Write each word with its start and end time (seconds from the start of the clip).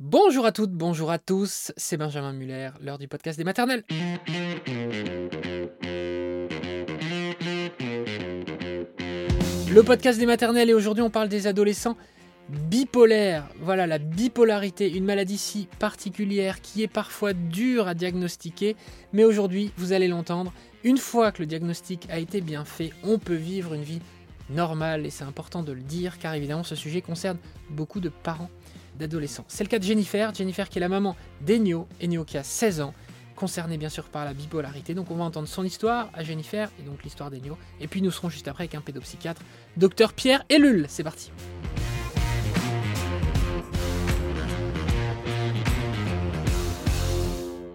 Bonjour 0.00 0.46
à 0.46 0.52
toutes, 0.52 0.70
bonjour 0.70 1.10
à 1.10 1.18
tous, 1.18 1.72
c'est 1.76 1.96
Benjamin 1.96 2.32
Muller, 2.32 2.70
l'heure 2.80 2.98
du 2.98 3.08
podcast 3.08 3.36
des 3.36 3.42
maternelles. 3.42 3.82
Le 9.68 9.82
podcast 9.82 10.20
des 10.20 10.26
maternelles 10.26 10.70
et 10.70 10.74
aujourd'hui 10.74 11.02
on 11.02 11.10
parle 11.10 11.28
des 11.28 11.48
adolescents 11.48 11.96
bipolaires. 12.48 13.48
Voilà 13.60 13.88
la 13.88 13.98
bipolarité, 13.98 14.88
une 14.88 15.04
maladie 15.04 15.36
si 15.36 15.66
particulière 15.80 16.60
qui 16.60 16.84
est 16.84 16.88
parfois 16.88 17.32
dure 17.32 17.88
à 17.88 17.94
diagnostiquer, 17.94 18.76
mais 19.12 19.24
aujourd'hui, 19.24 19.72
vous 19.76 19.92
allez 19.92 20.06
l'entendre, 20.06 20.52
une 20.84 20.98
fois 20.98 21.32
que 21.32 21.42
le 21.42 21.46
diagnostic 21.46 22.06
a 22.08 22.20
été 22.20 22.40
bien 22.40 22.64
fait, 22.64 22.92
on 23.02 23.18
peut 23.18 23.34
vivre 23.34 23.74
une 23.74 23.82
vie 23.82 24.00
normale 24.48 25.06
et 25.06 25.10
c'est 25.10 25.24
important 25.24 25.64
de 25.64 25.72
le 25.72 25.82
dire 25.82 26.20
car 26.20 26.34
évidemment 26.34 26.62
ce 26.62 26.76
sujet 26.76 27.02
concerne 27.02 27.38
beaucoup 27.70 27.98
de 27.98 28.08
parents 28.08 28.50
C'est 29.48 29.64
le 29.64 29.68
cas 29.68 29.78
de 29.78 29.84
Jennifer, 29.84 30.34
Jennifer 30.34 30.68
qui 30.68 30.78
est 30.78 30.80
la 30.80 30.88
maman 30.88 31.16
d'Enio, 31.40 31.86
Enio 32.02 32.24
qui 32.24 32.36
a 32.36 32.42
16 32.42 32.80
ans, 32.80 32.94
concerné 33.36 33.78
bien 33.78 33.88
sûr 33.88 34.04
par 34.04 34.24
la 34.24 34.34
bipolarité. 34.34 34.94
Donc 34.94 35.10
on 35.10 35.16
va 35.16 35.24
entendre 35.24 35.46
son 35.46 35.64
histoire 35.64 36.10
à 36.12 36.24
Jennifer 36.24 36.70
et 36.80 36.82
donc 36.82 37.02
l'histoire 37.04 37.30
d'Enio. 37.30 37.56
Et 37.80 37.86
puis 37.86 38.02
nous 38.02 38.10
serons 38.10 38.28
juste 38.28 38.48
après 38.48 38.64
avec 38.64 38.74
un 38.74 38.80
pédopsychiatre, 38.80 39.42
docteur 39.76 40.12
Pierre 40.12 40.44
Ellul. 40.48 40.86
C'est 40.88 41.04
parti. 41.04 41.30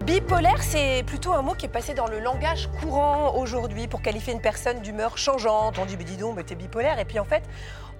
Bipolaire, 0.04 0.62
c'est 0.62 1.02
plutôt 1.06 1.32
un 1.32 1.40
mot 1.40 1.54
qui 1.54 1.64
est 1.64 1.70
passé 1.70 1.94
dans 1.94 2.06
le 2.06 2.20
langage 2.20 2.68
courant 2.78 3.38
aujourd'hui 3.38 3.88
pour 3.88 4.02
qualifier 4.02 4.34
une 4.34 4.42
personne 4.42 4.80
d'humeur 4.82 5.16
changeante. 5.16 5.78
On 5.78 5.86
dit, 5.86 5.96
mais 5.96 6.04
dis 6.04 6.18
donc, 6.18 6.36
mais 6.36 6.44
t'es 6.44 6.56
bipolaire. 6.56 6.98
Et 6.98 7.06
puis 7.06 7.18
en 7.18 7.24
fait, 7.24 7.42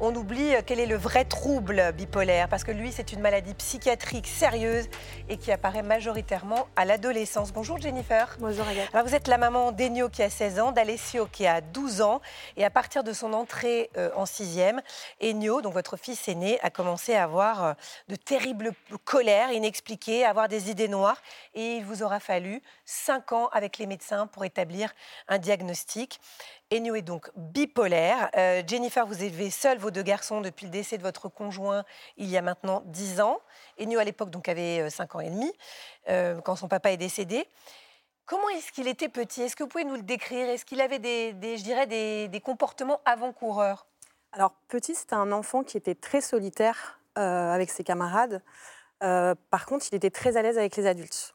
on 0.00 0.14
oublie 0.14 0.52
quel 0.66 0.80
est 0.80 0.86
le 0.86 0.96
vrai 0.96 1.24
trouble 1.24 1.92
bipolaire, 1.92 2.48
parce 2.48 2.64
que 2.64 2.72
lui, 2.72 2.92
c'est 2.92 3.12
une 3.12 3.20
maladie 3.20 3.54
psychiatrique 3.54 4.26
sérieuse 4.26 4.88
et 5.28 5.36
qui 5.36 5.52
apparaît 5.52 5.82
majoritairement 5.82 6.66
à 6.76 6.84
l'adolescence. 6.84 7.52
Bonjour 7.52 7.78
Jennifer. 7.78 8.36
Bonjour 8.40 8.66
Agathe. 8.66 8.88
Alors 8.92 9.06
vous 9.06 9.14
êtes 9.14 9.28
la 9.28 9.38
maman 9.38 9.73
d'Enio 9.73 10.09
qui 10.09 10.23
a 10.23 10.30
16 10.30 10.60
ans, 10.60 10.73
d'Alessio 10.73 11.26
qui 11.30 11.46
a 11.46 11.60
12 11.60 12.02
ans, 12.02 12.20
et 12.56 12.64
à 12.64 12.70
partir 12.70 13.04
de 13.04 13.12
son 13.12 13.32
entrée 13.32 13.90
euh, 13.96 14.10
en 14.16 14.26
sixième, 14.26 14.82
Enio, 15.23 15.62
donc 15.62 15.74
votre 15.74 15.96
fils 15.96 16.29
aîné, 16.29 16.58
a 16.62 16.70
commencé 16.70 17.14
à 17.14 17.24
avoir 17.24 17.64
euh, 17.64 17.73
de 18.08 18.16
terribles 18.16 18.73
colères 19.04 19.52
inexpliquées, 19.52 20.24
à 20.24 20.30
avoir 20.30 20.48
des 20.48 20.70
idées 20.70 20.88
noires, 20.88 21.20
et 21.54 21.76
il 21.76 21.84
vous 21.84 22.02
aura 22.02 22.20
fallu 22.20 22.62
5 22.84 23.32
ans 23.32 23.48
avec 23.52 23.79
les 23.79 23.86
médecins 23.86 24.26
pour 24.26 24.45
établir 24.45 24.92
un 25.29 25.38
diagnostic. 25.38 26.20
Enio 26.74 26.96
est 26.96 27.02
donc 27.02 27.30
bipolaire. 27.36 28.30
Euh, 28.36 28.62
Jennifer, 28.66 29.06
vous 29.06 29.22
élevez 29.22 29.50
seule 29.50 29.78
vos 29.78 29.92
deux 29.92 30.02
garçons 30.02 30.40
depuis 30.40 30.66
le 30.66 30.72
décès 30.72 30.98
de 30.98 31.02
votre 31.02 31.28
conjoint 31.28 31.84
il 32.16 32.28
y 32.28 32.36
a 32.36 32.42
maintenant 32.42 32.82
10 32.86 33.20
ans. 33.20 33.38
Enio, 33.80 34.00
à 34.00 34.04
l'époque, 34.04 34.30
donc 34.30 34.48
avait 34.48 34.90
5 34.90 35.14
ans 35.14 35.20
et 35.20 35.30
demi, 35.30 35.52
euh, 36.08 36.40
quand 36.40 36.56
son 36.56 36.66
papa 36.66 36.90
est 36.90 36.96
décédé. 36.96 37.46
Comment 38.26 38.48
est-ce 38.48 38.72
qu'il 38.72 38.88
était 38.88 39.08
petit? 39.08 39.42
Est-ce 39.42 39.54
que 39.54 39.62
vous 39.62 39.68
pouvez 39.68 39.84
nous 39.84 39.95
le 39.95 40.02
décrire? 40.02 40.48
Est-ce 40.48 40.64
qu'il 40.64 40.80
avait 40.80 40.98
des, 40.98 41.32
je 41.56 41.62
dirais, 41.62 41.86
des, 41.86 42.40
comportements 42.42 43.00
avant-coureurs? 43.04 43.86
Alors, 44.32 44.52
petit, 44.66 44.96
c'était 44.96 45.14
un 45.14 45.30
enfant 45.30 45.62
qui 45.62 45.76
était 45.76 45.95
très 45.95 46.20
solitaire 46.20 46.98
euh, 47.18 47.52
avec 47.52 47.70
ses 47.70 47.84
camarades. 47.84 48.42
par 48.98 49.66
contre, 49.66 49.86
il 49.92 49.95
était 49.95 50.10
très 50.10 50.36
à 50.36 50.42
l'aise 50.42 50.58
avec 50.58 50.74
les 50.76 50.86
adultes. 50.86 51.34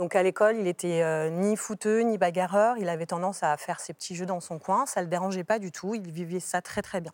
Donc 0.00 0.16
à 0.16 0.22
l'école, 0.22 0.56
il 0.56 0.66
était 0.66 1.02
euh, 1.02 1.28
ni 1.28 1.58
fouteux, 1.58 2.00
ni 2.00 2.16
bagarreur. 2.16 2.78
Il 2.78 2.88
avait 2.88 3.04
tendance 3.04 3.42
à 3.42 3.54
faire 3.58 3.80
ses 3.80 3.92
petits 3.92 4.16
jeux 4.16 4.24
dans 4.24 4.40
son 4.40 4.58
coin. 4.58 4.86
Ça 4.86 5.00
ne 5.00 5.04
le 5.04 5.10
dérangeait 5.10 5.44
pas 5.44 5.58
du 5.58 5.72
tout. 5.72 5.94
Il 5.94 6.10
vivait 6.10 6.40
ça 6.40 6.62
très 6.62 6.80
très 6.80 7.02
bien. 7.02 7.12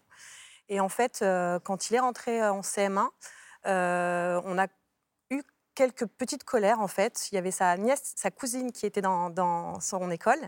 Et 0.69 0.79
en 0.79 0.89
fait, 0.89 1.19
euh, 1.23 1.59
quand 1.59 1.91
il 1.91 1.97
est 1.97 1.99
rentré 1.99 2.47
en 2.49 2.61
CM1, 2.61 3.09
euh, 3.67 4.41
on 4.45 4.57
a 4.57 4.69
eu 5.31 5.43
quelques 5.75 6.07
petites 6.07 6.45
colères 6.45 6.79
en 6.79 6.87
fait. 6.87 7.29
Il 7.33 7.35
y 7.35 7.39
avait 7.39 7.51
sa 7.51 7.77
nièce, 7.77 8.13
sa 8.15 8.31
cousine 8.31 8.71
qui 8.71 8.87
était 8.87 9.03
dans, 9.03 9.31
dans, 9.31 9.81
son 9.81 10.09
école 10.13 10.39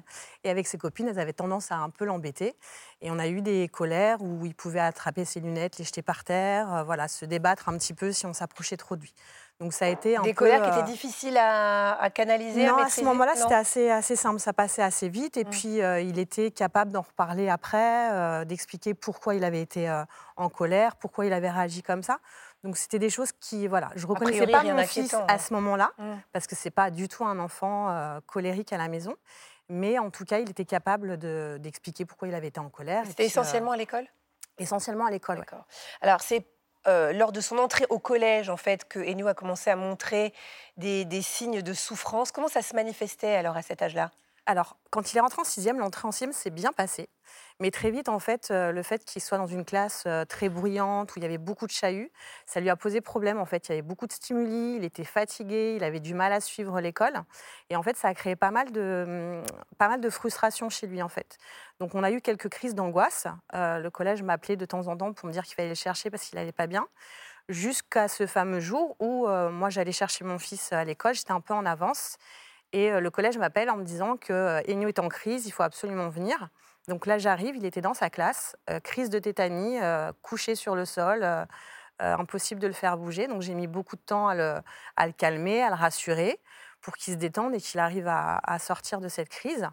et 0.44 0.50
avec 0.50 0.68
ses 0.68 0.78
copines, 0.78 1.08
elles 1.08 1.18
avaient 1.18 1.32
tendance 1.32 1.72
à 1.72 1.78
un 1.78 1.90
peu 1.90 2.04
l'embêter. 2.04 2.54
Et 3.00 3.10
on 3.10 3.18
a 3.18 3.26
eu 3.26 3.42
des 3.42 3.66
colères 3.66 4.22
où 4.22 4.46
il 4.46 4.54
pouvait 4.54 4.78
attraper 4.78 5.24
ses 5.24 5.40
lunettes, 5.40 5.78
les 5.78 5.84
jeter 5.84 6.02
par 6.02 6.22
terre, 6.22 6.84
voilà, 6.84 7.08
se 7.08 7.24
débattre 7.24 7.68
un 7.68 7.76
petit 7.76 7.94
peu 7.94 8.12
si 8.12 8.26
on 8.26 8.32
s'approchait 8.32 8.76
trop 8.76 8.94
de 8.94 9.00
lui. 9.02 9.14
Donc 9.60 9.72
ça 9.72 9.86
a 9.86 9.88
été 9.88 10.16
un 10.16 10.22
Des 10.22 10.34
colères 10.34 10.62
qui 10.62 10.68
étaient 10.68 10.78
euh, 10.78 10.82
difficiles 10.82 11.36
à, 11.36 12.10
canaliser 12.14 12.64
Non, 12.66 12.76
à, 12.76 12.88
ce 12.88 13.02
moment-là, 13.02 13.34
c'était 13.34 13.54
assez, 13.54 13.90
assez 13.90 14.14
simple. 14.14 14.38
Ça 14.38 14.52
passait 14.52 14.82
assez 14.82 15.08
vite. 15.08 15.36
Et 15.36 15.44
mmh. 15.44 15.50
puis, 15.50 15.82
euh, 15.82 16.00
il 16.00 16.18
était 16.18 16.52
capable 16.52 16.92
d'en 16.92 17.00
reparler 17.00 17.48
après, 17.48 18.12
euh, 18.12 18.44
d'expliquer 18.44 18.94
pourquoi 18.94 19.34
il 19.34 19.42
avait 19.42 19.60
été 19.60 19.90
en 20.36 20.48
colère, 20.48 20.94
pourquoi 20.96 21.26
il 21.26 21.32
avait 21.32 21.50
réagi 21.50 21.82
comme 21.82 22.02
ça. 22.02 22.18
Donc 22.64 22.76
c'était 22.76 22.98
des 22.98 23.10
choses 23.10 23.30
qui, 23.32 23.68
voilà, 23.68 23.90
je 23.94 24.06
reconnaissais 24.06 24.46
pas 24.46 24.64
mon 24.64 24.78
fils 24.84 25.14
à 25.14 25.26
hein. 25.28 25.38
ce 25.38 25.52
moment-là, 25.54 25.92
mmh. 25.98 26.04
parce 26.32 26.46
que 26.46 26.56
c'est 26.56 26.70
pas 26.70 26.90
du 26.90 27.08
tout 27.08 27.24
un 27.24 27.38
enfant 27.38 28.20
colérique 28.26 28.72
à 28.72 28.78
la 28.78 28.88
maison. 28.88 29.14
Mais 29.68 29.98
en 29.98 30.10
tout 30.10 30.24
cas, 30.24 30.38
il 30.38 30.50
était 30.50 30.64
capable 30.64 31.18
d'expliquer 31.60 32.04
pourquoi 32.04 32.28
il 32.28 32.34
avait 32.34 32.48
été 32.48 32.60
en 32.60 32.68
colère. 32.68 33.04
C'était 33.06 33.26
essentiellement 33.26 33.72
à 33.72 33.76
l'école? 33.76 34.06
Essentiellement 34.58 35.06
à 35.06 35.10
l'école. 35.10 35.38
D'accord. 35.38 35.66
Alors 36.00 36.20
c'est 36.20 36.46
euh, 36.86 37.12
lors 37.12 37.32
de 37.32 37.40
son 37.40 37.58
entrée 37.58 37.86
au 37.90 37.98
collège, 37.98 38.48
en 38.48 38.56
fait, 38.56 38.86
que 38.86 39.00
Enyo 39.00 39.26
a 39.26 39.34
commencé 39.34 39.70
à 39.70 39.76
montrer 39.76 40.32
des, 40.76 41.22
signes 41.22 41.62
de 41.62 41.72
souffrance. 41.72 42.30
Comment 42.30 42.48
ça 42.48 42.62
se 42.62 42.74
manifestait 42.74 43.34
alors 43.34 43.56
à 43.56 43.62
cet 43.62 43.82
âge-là? 43.82 44.10
Alors, 44.46 44.76
quand 44.90 45.12
il 45.12 45.18
est 45.18 45.20
rentré 45.20 45.40
en 45.40 45.44
sixième, 45.44 45.78
l'entrée 45.78 46.08
en 46.08 46.12
sixième 46.12 46.32
s'est 46.32 46.50
bien 46.50 46.72
passée. 46.72 47.08
Mais 47.60 47.72
très 47.72 47.90
vite, 47.90 48.08
en 48.08 48.20
fait, 48.20 48.52
euh, 48.52 48.70
le 48.70 48.84
fait 48.84 49.04
qu'il 49.04 49.20
soit 49.20 49.36
dans 49.36 49.48
une 49.48 49.64
classe 49.64 50.04
euh, 50.06 50.24
très 50.24 50.48
bruyante, 50.48 51.10
où 51.10 51.18
il 51.18 51.24
y 51.24 51.26
avait 51.26 51.38
beaucoup 51.38 51.66
de 51.66 51.72
chahuts, 51.72 52.08
ça 52.46 52.60
lui 52.60 52.70
a 52.70 52.76
posé 52.76 53.00
problème. 53.00 53.38
En 53.40 53.46
fait, 53.46 53.66
il 53.66 53.70
y 53.70 53.72
avait 53.72 53.82
beaucoup 53.82 54.06
de 54.06 54.12
stimuli, 54.12 54.76
il 54.76 54.84
était 54.84 55.02
fatigué, 55.02 55.74
il 55.74 55.82
avait 55.82 55.98
du 55.98 56.14
mal 56.14 56.32
à 56.32 56.40
suivre 56.40 56.80
l'école. 56.80 57.14
Et 57.68 57.74
en 57.74 57.82
fait, 57.82 57.96
ça 57.96 58.06
a 58.08 58.14
créé 58.14 58.36
pas 58.36 58.52
mal 58.52 58.70
de, 58.70 59.42
hum, 59.42 59.76
pas 59.76 59.98
frustration 60.10 60.68
chez 60.68 60.86
lui, 60.86 61.02
en 61.02 61.08
fait. 61.08 61.36
Donc, 61.80 61.96
on 61.96 62.04
a 62.04 62.12
eu 62.12 62.20
quelques 62.20 62.48
crises 62.48 62.76
d'angoisse. 62.76 63.26
Euh, 63.54 63.78
le 63.80 63.90
collège 63.90 64.22
m'appelait 64.22 64.56
de 64.56 64.64
temps 64.64 64.86
en 64.86 64.96
temps 64.96 65.12
pour 65.12 65.26
me 65.26 65.32
dire 65.32 65.42
qu'il 65.42 65.56
fallait 65.56 65.68
le 65.68 65.74
chercher 65.74 66.10
parce 66.10 66.22
qu'il 66.24 66.38
n'allait 66.38 66.52
pas 66.52 66.68
bien. 66.68 66.86
Jusqu'à 67.48 68.06
ce 68.06 68.26
fameux 68.28 68.60
jour 68.60 68.94
où 69.00 69.26
moi, 69.26 69.70
j'allais 69.70 69.92
chercher 69.92 70.24
mon 70.24 70.38
fils 70.38 70.72
à 70.72 70.84
l'école, 70.84 71.14
j'étais 71.14 71.32
un 71.32 71.40
peu 71.40 71.54
en 71.54 71.64
avance. 71.64 72.18
Et 72.72 72.90
le 73.00 73.10
collège 73.10 73.38
m'appelle 73.38 73.70
en 73.70 73.76
me 73.78 73.84
disant 73.84 74.18
que 74.18 74.60
Enyo 74.70 74.88
est 74.88 74.98
en 74.98 75.08
crise, 75.08 75.46
il 75.46 75.50
faut 75.50 75.62
absolument 75.62 76.10
venir. 76.10 76.50
Donc 76.88 77.04
là, 77.04 77.18
j'arrive, 77.18 77.54
il 77.54 77.66
était 77.66 77.82
dans 77.82 77.92
sa 77.92 78.08
classe, 78.08 78.56
euh, 78.70 78.80
crise 78.80 79.10
de 79.10 79.18
tétanie, 79.18 79.78
euh, 79.80 80.10
couché 80.22 80.54
sur 80.54 80.74
le 80.74 80.86
sol, 80.86 81.22
euh, 81.22 81.44
impossible 82.00 82.60
de 82.60 82.66
le 82.66 82.72
faire 82.72 82.96
bouger. 82.96 83.28
Donc 83.28 83.42
j'ai 83.42 83.54
mis 83.54 83.66
beaucoup 83.66 83.96
de 83.96 84.00
temps 84.00 84.28
à 84.28 84.34
le, 84.34 85.12
calmer, 85.12 85.62
à 85.62 85.68
le 85.68 85.74
rassurer, 85.74 86.40
pour 86.80 86.96
qu'il 86.96 87.12
se 87.12 87.18
détende 87.18 87.54
et 87.54 87.60
qu'il 87.60 87.78
arrive 87.78 88.08
à, 88.08 88.58
sortir 88.58 89.00
de 89.00 89.08
cette 89.08 89.28
crise. 89.28 89.68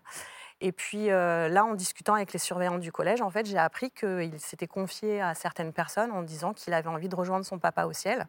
Et 0.59 0.71
puis 0.71 1.07
là, 1.07 1.63
en 1.63 1.75
discutant 1.75 2.15
avec 2.15 2.33
les 2.33 2.39
surveillants 2.39 2.79
du 2.79 2.91
collège, 2.91 3.21
en 3.21 3.29
fait, 3.29 3.45
j'ai 3.45 3.59
appris 3.59 3.91
qu'il 3.91 4.39
s'était 4.39 4.67
confié 4.67 5.21
à 5.21 5.35
certaines 5.35 5.71
personnes 5.71 6.11
en 6.11 6.23
disant 6.23 6.53
qu'il 6.53 6.73
avait 6.73 6.89
envie 6.89 7.09
de 7.09 7.15
rejoindre 7.15 7.45
son 7.45 7.59
papa 7.59 7.85
au 7.85 7.93
ciel. 7.93 8.27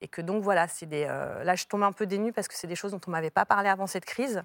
Et 0.00 0.08
que 0.08 0.20
donc 0.20 0.42
voilà, 0.42 0.66
c'est 0.66 0.86
des. 0.86 1.04
là, 1.04 1.54
je 1.54 1.64
tombe 1.66 1.84
un 1.84 1.92
peu 1.92 2.06
dénue 2.06 2.32
parce 2.32 2.48
que 2.48 2.54
c'est 2.54 2.66
des 2.66 2.76
choses 2.76 2.90
dont 2.90 3.00
on 3.06 3.10
m'avait 3.12 3.30
pas 3.30 3.46
parlé 3.46 3.68
avant 3.68 3.86
cette 3.86 4.04
crise. 4.04 4.42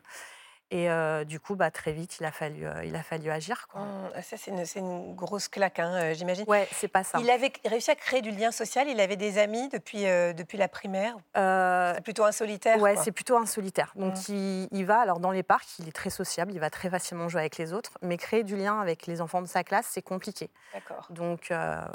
Et 0.75 1.25
du 1.25 1.39
coup, 1.39 1.55
bah, 1.55 1.71
très 1.71 1.91
vite, 1.91 2.17
il 2.19 2.25
a 2.25 2.31
fallu, 2.31 2.65
il 2.83 2.95
a 2.95 3.03
fallu 3.03 3.29
agir. 3.29 3.67
Quoi. 3.71 3.81
Mmh, 3.81 4.21
ça, 4.23 4.37
c'est 4.37 4.51
une, 4.51 4.63
une, 4.75 5.15
grosse 5.15 5.47
claque, 5.47 5.79
hein, 5.79 6.13
j'imagine. 6.13 6.45
Ouais, 6.47 6.67
c'est 6.71 6.87
pas 6.87 7.03
ça. 7.03 7.19
Il 7.21 7.29
avait 7.29 7.51
réussi 7.65 7.91
à 7.91 7.95
créer 7.95 8.21
du 8.21 8.31
lien 8.31 8.51
social. 8.51 8.87
Il 8.89 8.99
avait 8.99 9.15
des 9.15 9.37
amis 9.37 9.69
depuis, 9.69 10.03
depuis 10.03 10.57
la 10.57 10.67
primaire. 10.67 11.15
c'est 11.35 12.03
plutôt 12.03 12.25
un 12.25 12.31
solitaire. 12.31 12.79
Ouais, 12.81 12.95
c'est 12.95 13.11
plutôt 13.11 13.37
un 13.37 13.45
solitaire. 13.45 13.93
Donc, 13.95 14.15
mmh. 14.15 14.33
il, 14.33 14.67
il, 14.71 14.85
va, 14.85 14.99
alors 14.99 15.19
dans 15.19 15.31
les 15.31 15.43
parcs, 15.43 15.79
il 15.79 15.87
est 15.87 15.93
très 15.93 16.09
sociable, 16.09 16.51
il 16.53 16.59
va 16.59 16.69
très 16.69 16.89
facilement 16.89 17.29
jouer 17.29 17.41
avec 17.41 17.57
les 17.57 17.73
autres. 17.73 17.91
Mais 18.01 18.17
créer 18.17 18.43
du 18.43 18.55
lien 18.55 18.79
avec 18.79 19.05
les 19.05 19.21
enfants 19.21 19.41
de 19.41 19.47
sa 19.47 19.63
classe, 19.63 19.87
c'est 19.89 20.01
compliqué. 20.01 20.49
D'accord. 20.73 21.07
Donc, 21.11 21.53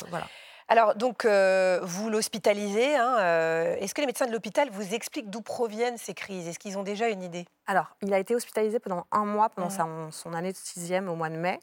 voilà. 0.08 0.26
Alors, 0.68 0.94
donc, 0.94 1.24
euh, 1.24 1.80
vous 1.82 2.10
l'hospitalisez. 2.10 2.94
Hein, 2.94 3.16
euh, 3.20 3.76
est-ce 3.76 3.94
que 3.94 4.02
les 4.02 4.06
médecins 4.06 4.26
de 4.26 4.32
l'hôpital 4.32 4.68
vous 4.70 4.94
expliquent 4.94 5.30
d'où 5.30 5.40
proviennent 5.40 5.96
ces 5.96 6.12
crises? 6.12 6.46
Est-ce 6.46 6.58
qu'ils 6.58 6.76
ont 6.76 6.82
déjà 6.82 7.08
une 7.08 7.22
idée? 7.22 7.46
Alors, 7.66 7.96
il 8.02 8.12
a 8.12 8.18
été 8.18 8.34
hospitalisé 8.34 8.78
pendant 8.78 9.06
un 9.10 9.24
mois, 9.24 9.48
pendant 9.48 9.68
mmh. 9.68 10.12
son, 10.12 10.32
année 10.34 10.52
de 10.52 10.56
sixième 10.58 11.08
au 11.08 11.14
mois 11.14 11.30
de 11.30 11.36
mai. 11.36 11.58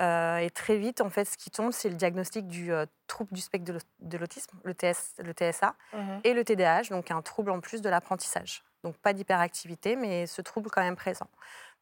Euh, 0.00 0.38
et 0.38 0.50
très 0.50 0.76
vite, 0.76 1.00
en 1.00 1.10
fait, 1.10 1.24
ce 1.24 1.36
qui 1.36 1.50
tombe, 1.50 1.70
c'est 1.70 1.88
le 1.88 1.94
diagnostic 1.94 2.48
du 2.48 2.72
trouble 3.06 3.32
du 3.32 3.40
spectre 3.40 3.72
de 4.00 4.18
l'autisme, 4.18 4.58
le, 4.64 4.74
le 5.18 5.32
TSA, 5.32 5.74
mmh 5.92 5.98
et 6.24 6.34
le 6.34 6.44
TDAH, 6.44 6.88
donc 6.90 7.10
un 7.10 7.22
trouble 7.22 7.50
en 7.52 7.60
plus 7.60 7.80
de 7.80 7.88
l'apprentissage. 7.88 8.64
Donc 8.82 8.96
pas 8.96 9.12
d'hyperactivité, 9.12 9.94
mais 9.94 10.26
ce 10.26 10.42
trouble 10.42 10.68
quand 10.70 10.82
même 10.82 10.96
présent. 10.96 11.28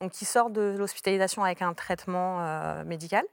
Donc 0.00 0.20
il 0.20 0.26
sort 0.26 0.50
de 0.50 0.74
l'hospitalisation 0.76 1.42
avec 1.42 1.62
un 1.62 1.72
traitement 1.72 2.84
médical. 2.84 3.24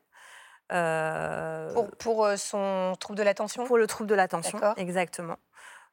Euh, 0.71 1.73
pour, 1.73 1.91
pour, 1.91 2.25
euh, 2.25 2.35
son 2.35 2.95
trouble 2.99 3.17
de 3.17 3.23
l'attention? 3.23 3.65
Pour 3.65 3.77
le 3.77 3.87
trouble 3.87 4.09
de 4.09 4.15
l'attention, 4.15 4.59
exactement. 4.75 5.37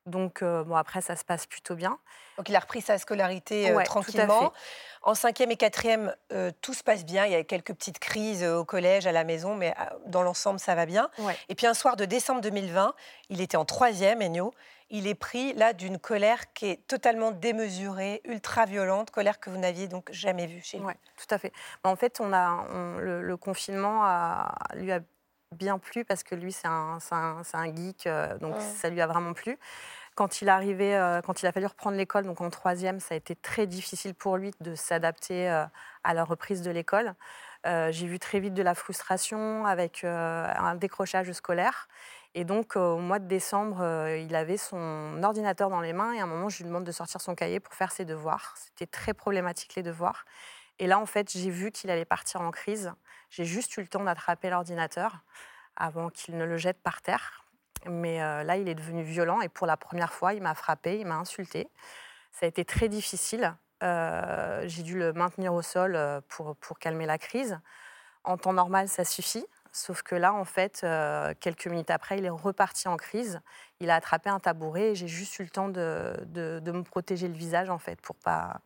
Donc, 0.06 0.44
bon, 0.44 0.76
après, 0.76 1.00
ça 1.00 1.16
se 1.16 1.24
passe 1.24 1.46
plutôt 1.46 1.74
bien. 1.74 1.98
Donc, 2.36 2.50
il 2.50 2.56
a 2.56 2.60
repris 2.60 2.82
sa 2.82 2.98
scolarité 2.98 3.74
tranquillement. 3.86 4.52
En 5.02 5.14
cinquième 5.14 5.50
et 5.50 5.56
quatrième, 5.56 6.14
tout 6.60 6.74
se 6.74 6.82
passe 6.82 7.06
bien. 7.06 7.24
Il 7.24 7.32
y 7.32 7.36
a 7.36 7.42
quelques 7.42 7.72
petites 7.72 7.98
crises 7.98 8.44
au 8.44 8.66
collège, 8.66 9.06
à 9.06 9.12
la 9.12 9.24
maison, 9.24 9.54
mais 9.54 9.74
dans 10.06 10.22
l'ensemble, 10.22 10.60
ça 10.60 10.74
va 10.74 10.84
bien. 10.84 11.08
Et 11.48 11.54
puis, 11.54 11.66
un 11.66 11.72
soir 11.72 11.96
de 11.96 12.04
décembre 12.04 12.42
2020, 12.42 12.94
il 13.30 13.40
était 13.40 13.56
en 13.56 13.64
troisième, 13.64 14.20
Ennio. 14.20 14.52
Il 14.96 15.08
est 15.08 15.16
pris 15.16 15.54
là 15.54 15.72
d'une 15.72 15.98
colère 15.98 16.52
qui 16.52 16.66
est 16.66 16.86
totalement 16.86 17.32
démesurée, 17.32 18.20
ultra 18.24 18.64
violente, 18.64 19.10
colère 19.10 19.40
que 19.40 19.50
vous 19.50 19.58
n'aviez 19.58 19.88
donc 19.88 20.08
jamais 20.12 20.46
vue 20.46 20.60
chez 20.62 20.78
lui. 20.78 20.86
Oui, 20.86 20.92
tout 21.16 21.34
à 21.34 21.38
fait. 21.38 21.52
Bah, 21.82 21.90
en 21.90 21.96
fait, 21.96 22.20
on 22.20 22.32
a, 22.32 22.64
le, 23.00 23.36
confinement 23.36 24.04
lui 24.76 24.92
a 24.92 25.00
bien 25.50 25.80
plu 25.80 26.04
parce 26.04 26.22
que 26.22 26.36
lui, 26.36 26.52
c'est 26.52 26.68
un, 26.68 26.98
un, 27.10 27.74
geek, 27.74 28.06
euh, 28.06 28.38
donc 28.38 28.54
ça 28.60 28.88
lui 28.88 29.00
a 29.00 29.08
vraiment 29.08 29.32
plu. 29.32 29.58
Quand 30.14 30.42
il, 30.42 30.48
arrivait, 30.48 30.94
euh, 30.94 31.20
quand 31.22 31.42
il 31.42 31.46
a 31.46 31.50
fallu 31.50 31.66
reprendre 31.66 31.96
l'école, 31.96 32.24
donc 32.24 32.40
en 32.40 32.48
troisième, 32.48 33.00
ça 33.00 33.14
a 33.14 33.16
été 33.16 33.34
très 33.34 33.66
difficile 33.66 34.14
pour 34.14 34.36
lui 34.36 34.52
de 34.60 34.76
s'adapter 34.76 35.50
euh, 35.50 35.64
à 36.04 36.14
la 36.14 36.22
reprise 36.22 36.62
de 36.62 36.70
l'école. 36.70 37.14
J'ai 37.64 38.06
vu 38.06 38.18
très 38.18 38.40
vite 38.40 38.52
de 38.52 38.62
la 38.62 38.74
frustration 38.74 39.64
avec 39.64 40.04
un 40.04 40.74
décrochage 40.74 41.32
scolaire. 41.32 41.88
Et 42.34 42.44
donc, 42.44 42.76
au 42.76 42.98
mois 42.98 43.20
de 43.20 43.28
décembre, 43.28 43.84
il 44.18 44.34
avait 44.34 44.56
son 44.56 45.22
ordinateur 45.22 45.70
dans 45.70 45.80
les 45.80 45.92
mains 45.92 46.12
et 46.12 46.20
à 46.20 46.24
un 46.24 46.26
moment, 46.26 46.48
je 46.48 46.58
lui 46.58 46.64
demande 46.64 46.84
de 46.84 46.90
sortir 46.90 47.20
son 47.20 47.34
cahier 47.34 47.60
pour 47.60 47.74
faire 47.74 47.92
ses 47.92 48.04
devoirs. 48.04 48.54
C'était 48.56 48.86
très 48.86 49.14
problématique, 49.14 49.76
les 49.76 49.84
devoirs. 49.84 50.24
Et 50.78 50.86
là, 50.86 50.98
en 50.98 51.06
fait, 51.06 51.30
j'ai 51.30 51.50
vu 51.50 51.70
qu'il 51.70 51.90
allait 51.90 52.04
partir 52.04 52.40
en 52.40 52.50
crise. 52.50 52.92
J'ai 53.30 53.44
juste 53.44 53.76
eu 53.76 53.80
le 53.80 53.86
temps 53.86 54.04
d'attraper 54.04 54.50
l'ordinateur 54.50 55.18
avant 55.76 56.08
qu'il 56.08 56.36
ne 56.36 56.44
le 56.44 56.56
jette 56.56 56.82
par 56.82 57.02
terre. 57.02 57.44
Mais 57.86 58.22
euh, 58.22 58.42
là, 58.42 58.56
il 58.56 58.68
est 58.68 58.74
devenu 58.74 59.02
violent 59.02 59.40
et 59.40 59.48
pour 59.48 59.66
la 59.66 59.76
première 59.76 60.12
fois, 60.12 60.34
il 60.34 60.42
m'a 60.42 60.54
frappé, 60.54 60.98
il 60.98 61.06
m'a 61.06 61.16
insulté. 61.16 61.68
Ça 62.32 62.46
a 62.46 62.48
été 62.48 62.64
très 62.64 62.88
difficile. 62.88 63.54
Euh, 63.82 64.62
j'ai 64.66 64.82
dû 64.82 64.98
le 64.98 65.12
maintenir 65.12 65.52
au 65.52 65.62
sol 65.62 65.94
euh, 65.94 66.20
pour 66.28 66.78
calmer 66.78 67.06
la 67.06 67.18
crise. 67.18 67.58
En 68.24 68.38
temps 68.38 68.54
normal, 68.54 68.88
ça 68.88 69.04
suffit. 69.04 69.44
Sauf 69.76 70.02
que 70.02 70.14
là, 70.14 70.32
en 70.32 70.44
fait, 70.44 70.86
quelques 71.40 71.66
minutes 71.66 71.90
après, 71.90 72.18
il 72.18 72.24
est 72.24 72.30
reparti 72.30 72.86
en 72.86 72.96
crise. 72.96 73.40
Il 73.80 73.90
a 73.90 73.96
attrapé 73.96 74.30
un 74.30 74.38
tabouret 74.38 74.92
et 74.92 74.94
j'ai 74.94 75.08
juste 75.08 75.36
eu 75.40 75.42
le 75.42 75.50
temps 75.50 75.68
de, 75.68 76.14
de, 76.26 76.60
de, 76.62 76.70
me 76.70 76.84
protéger 76.84 77.26
le 77.26 77.34
visage, 77.34 77.70
en 77.70 77.78
fait, 77.78 78.00
pour 78.00 78.14
pas, 78.14 78.60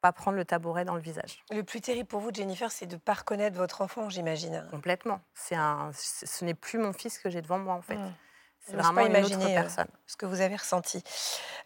pas 0.00 0.10
prendre 0.10 0.36
le 0.36 0.44
tabouret 0.44 0.84
dans 0.84 0.96
le 0.96 1.00
visage. 1.00 1.44
Le 1.52 1.62
plus 1.62 1.80
terrible 1.80 2.08
pour 2.08 2.18
vous, 2.18 2.34
Jennifer, 2.34 2.72
c'est 2.72 2.86
de 2.86 2.94
ne 2.94 3.00
pas 3.00 3.14
reconnaître 3.14 3.56
votre 3.56 3.82
enfant, 3.82 4.10
j'imagine. 4.10 4.66
Complètement. 4.68 5.20
C'est 5.32 5.54
un, 5.54 5.92
ce 5.92 6.44
n'est 6.44 6.54
plus 6.54 6.80
mon 6.80 6.92
fils 6.92 7.18
que 7.18 7.30
j'ai 7.30 7.40
devant 7.40 7.60
moi, 7.60 7.74
en 7.74 7.82
fait. 7.82 7.94
Mmh. 7.94 8.14
C'est 8.66 8.74
vraiment 8.74 8.94
pas 8.94 9.06
une 9.06 9.24
autre 9.24 9.38
euh, 9.40 9.54
personne. 9.54 9.86
ce 10.06 10.16
que 10.16 10.26
vous 10.26 10.40
avez 10.40 10.56
ressenti. 10.56 11.02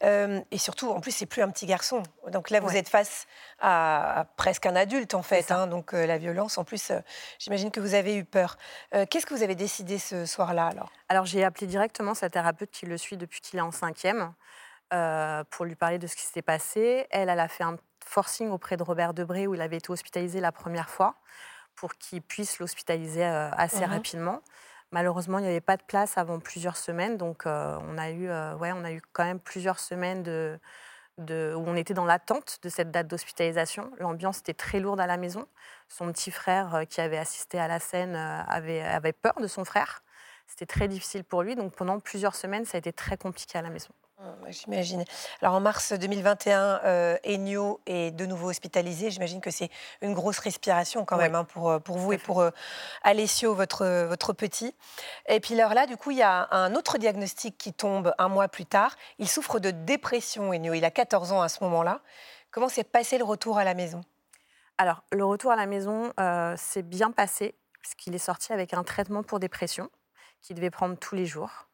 Euh, 0.05 0.41
et 0.51 0.59
surtout, 0.59 0.91
en 0.91 1.01
plus, 1.01 1.13
c'est 1.13 1.27
plus 1.27 1.41
un 1.41 1.49
petit 1.49 1.65
garçon. 1.65 2.03
Donc 2.29 2.51
là, 2.51 2.61
vous 2.61 2.77
êtes 2.77 2.91
face 2.91 3.27
à, 3.59 4.27
presque 4.37 4.67
un 4.67 4.77
adulte, 4.77 5.15
en 5.15 5.23
fait. 5.23 5.51
Hein. 5.51 5.67
donc 5.67 5.95
euh, 5.95 6.07
la 6.07 6.19
violence, 6.19 6.59
en 6.59 6.65
plus, 6.65 6.93
j'imagine 7.39 7.71
que 7.71 7.81
vous 7.81 7.95
avez 7.95 8.17
eu 8.17 8.25
peur. 8.25 8.59
Qu'est-ce 9.09 9.25
que 9.25 9.35
vous 9.35 9.43
avez 9.43 9.55
décidé 9.55 9.99
ce 9.99 10.27
soir-là, 10.27 10.67
alors? 10.67 10.93
Alors, 11.09 11.25
j'ai 11.25 11.43
appelé 11.43 11.67
directement 11.67 12.15
sa 12.15 12.29
thérapeute 12.29 12.71
qui 12.71 12.85
le 12.85 12.99
suit 12.99 13.17
depuis 13.17 13.41
qu'il 13.41 13.59
est 13.59 13.63
en 13.63 13.73
cinquième. 13.73 14.35
pour 15.51 15.65
lui 15.65 15.77
parler 15.77 15.99
de 15.99 16.07
ce 16.07 16.17
qui 16.17 16.23
s'était 16.23 16.43
passé. 16.43 17.07
Elle, 17.11 17.31
elle 17.31 17.41
a 17.41 17.49
fait 17.49 17.65
un 17.65 17.77
forcing 18.05 18.51
auprès 18.51 18.77
de 18.77 18.83
Robert 18.83 19.15
Debré 19.15 19.47
où 19.47 19.55
il 19.55 19.63
avait 19.63 19.79
été 19.79 19.91
hospitalisé 19.91 20.41
la 20.41 20.53
première 20.53 20.91
fois 20.91 21.15
pour 21.77 21.95
qu'il 21.95 22.21
puisse 22.21 22.59
l'hospitaliser 22.59 23.25
assez 23.25 23.87
mmh 23.87 23.91
rapidement. 23.91 24.43
Malheureusement, 24.93 25.39
il 25.39 25.43
n'y 25.43 25.49
avait 25.49 25.61
pas 25.61 25.77
de 25.77 25.83
place 25.83 26.19
avant 26.19 26.41
plusieurs 26.41 26.77
semaines, 26.77 27.17
donc 27.17 27.47
euh, 27.47 27.79
on, 27.89 27.97
a 27.97 28.11
eu, 28.11 28.29
euh, 28.29 28.57
ouais, 28.57 28.73
on 28.73 28.85
a 28.85 28.93
eu 28.93 29.01
quand 29.13 29.25
même 29.25 29.39
plusieurs 29.39 29.79
semaines 29.79 30.23
de, 30.25 30.59
où 31.19 31.63
on 31.67 31.77
était 31.77 31.95
dans 31.95 32.07
l'attente 32.07 32.59
de 32.63 32.69
cette 32.69 32.91
date 32.91 33.07
d'hospitalisation. 33.07 33.93
L'ambiance 33.99 34.41
était 34.41 34.55
très 34.55 34.81
lourde 34.81 35.01
à 35.01 35.07
la 35.07 35.17
maison. 35.17 35.47
Son 35.89 36.11
petit 36.13 36.31
frère, 36.33 36.83
qui 36.89 37.01
avait 37.01 37.19
assisté 37.19 37.59
à 37.61 37.69
la 37.69 37.79
scène, 37.79 38.17
avait, 38.17 38.81
avait 38.81 39.13
peur 39.13 39.35
de 39.41 39.47
son 39.47 39.65
frère. 39.65 40.03
C'était 40.47 40.67
très 40.67 40.89
difficile 40.89 41.23
pour 41.23 41.43
lui, 41.43 41.55
donc 41.55 41.77
pendant 41.77 42.01
plusieurs 42.01 42.35
semaines, 42.35 42.65
ça 42.65 42.77
a 42.77 42.81
été 42.81 42.93
très 42.93 43.17
compliqué 43.17 43.59
à 43.59 43.63
la 43.63 43.71
maison. 43.71 43.91
J'imagine. 44.51 45.05
Alors 45.41 45.55
en 45.55 45.61
mars 45.61 45.93
2021, 45.93 46.81
euh, 46.85 47.17
Ennio 47.25 47.81
est 47.87 48.11
de 48.11 48.27
nouveau 48.27 48.51
hospitalisé. 48.51 49.11
J'imagine 49.11 49.41
que 49.41 49.51
c'est 49.51 49.71
une 50.03 50.13
grosse 50.13 50.39
respiration 50.39 51.05
quand 51.05 51.17
même 51.17 51.35
hein, 51.35 51.45
pour, 51.45 51.71
euh, 51.71 51.79
pour 51.79 51.97
vous 51.97 52.13
et 52.13 52.19
pour 52.19 52.41
euh, 52.41 52.51
Alessio, 53.03 53.55
votre, 53.55 53.87
votre 54.07 54.33
petit. 54.33 54.75
Et 55.27 55.41
puis 55.41 55.59
alors 55.59 55.73
là, 55.73 55.87
du 55.87 55.97
coup, 55.97 56.11
il 56.11 56.19
y 56.19 56.23
a 56.23 56.49
un 56.51 56.75
autre 56.75 56.99
diagnostic 56.99 57.57
qui 57.57 57.73
tombe 57.73 58.13
un 58.19 58.29
mois 58.29 58.49
plus 58.49 58.67
tard. 58.67 58.97
Il 59.19 59.29
souffre 59.29 59.59
de 59.59 59.71
dépression, 59.71 60.53
Ennio. 60.53 60.75
Il 60.75 60.85
a 60.85 60.91
14 60.91 61.33
ans 61.33 61.41
à 61.41 61.49
ce 61.49 61.65
moment-là. 61.65 62.01
Comment 62.51 62.69
s'est 62.69 62.85
passé 62.85 63.17
le 63.17 63.25
retour 63.25 63.57
à 63.57 63.65
la 63.65 63.75
maison? 63.75 64.03
Alors, 64.77 65.03
le 65.13 65.25
retour 65.25 65.53
à 65.53 65.57
la 65.57 65.67
maison 65.67 66.13
s'est 66.57 66.83
bien 66.83 67.11
passé, 67.11 67.55
puisqu'il 67.81 68.15
est 68.15 68.19
sorti 68.19 68.53
avec 68.53 68.75
un 68.75 68.83
traitement 68.83 69.23
pour 69.23 69.39
dépression 69.39 69.89
qu'il 70.43 70.57
devait 70.57 70.71
prendre 70.71 70.97
tous 70.97 71.15
les 71.15 71.27
jours. 71.27 71.70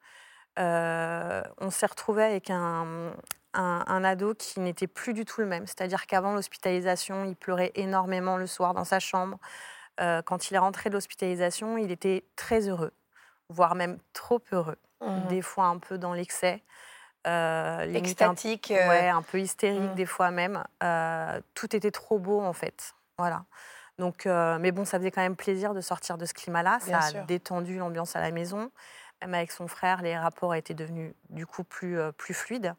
Euh, 0.58 1.42
on 1.58 1.70
s'est 1.70 1.86
retrouvé 1.86 2.22
avec 2.22 2.50
un, 2.50 3.12
ado 3.54 4.34
qui 4.34 4.60
n'était 4.60 4.86
plus 4.86 5.12
du 5.12 5.24
tout 5.24 5.40
le 5.40 5.46
même. 5.46 5.66
C'est-à-dire 5.66 6.06
qu'avant 6.06 6.32
l'hospitalisation, 6.32 7.24
il 7.24 7.36
pleurait 7.36 7.72
énormément 7.74 8.36
le 8.36 8.46
soir 8.46 8.74
dans 8.74 8.84
sa 8.84 8.98
chambre. 8.98 9.38
Euh, 10.00 10.22
quand 10.22 10.50
il 10.50 10.54
est 10.54 10.58
rentré 10.58 10.90
de 10.90 10.94
l'hospitalisation, 10.94 11.78
il 11.78 11.90
était 11.90 12.24
très 12.36 12.68
heureux, 12.68 12.92
voire 13.48 13.74
même 13.74 13.98
trop 14.12 14.40
heureux. 14.52 14.76
Mmh. 15.00 15.28
Des 15.28 15.42
fois 15.42 15.66
un 15.66 15.78
peu 15.78 15.98
dans 15.98 16.14
l'excès. 16.14 16.62
Euh, 17.26 17.92
Extatique. 17.92 18.70
Un, 18.70 18.88
ouais, 18.88 19.08
un 19.08 19.22
peu 19.22 19.40
hystérique 19.40 19.92
mmh. 19.92 19.94
des 19.94 20.06
fois 20.06 20.30
même. 20.30 20.62
tout 21.54 21.74
était 21.74 21.90
trop 21.90 22.18
beau 22.18 22.40
en 22.40 22.52
fait. 22.52 22.94
Voilà. 23.18 23.44
Donc, 23.98 24.26
mais 24.26 24.72
bon, 24.72 24.84
ça 24.84 24.98
faisait 24.98 25.10
quand 25.10 25.22
même 25.22 25.36
plaisir 25.36 25.72
de 25.72 25.80
sortir 25.80 26.18
de 26.18 26.26
ce 26.26 26.34
climat-là. 26.34 26.78
Ça 26.80 26.98
a 26.98 27.12
détendu 27.24 27.78
l'ambiance 27.78 28.14
à 28.14 28.20
la 28.20 28.30
maison. 28.30 28.70
Même 29.22 29.34
avec 29.34 29.50
son 29.50 29.66
frère, 29.66 30.02
les 30.02 30.16
rapports 30.16 30.54
étaient 30.54 30.74
devenus 30.74 31.14
du 31.30 31.46
coup 31.46 31.64
plus, 31.64 31.98
euh, 31.98 32.12
plus 32.12 32.34
fluides. 32.34 32.74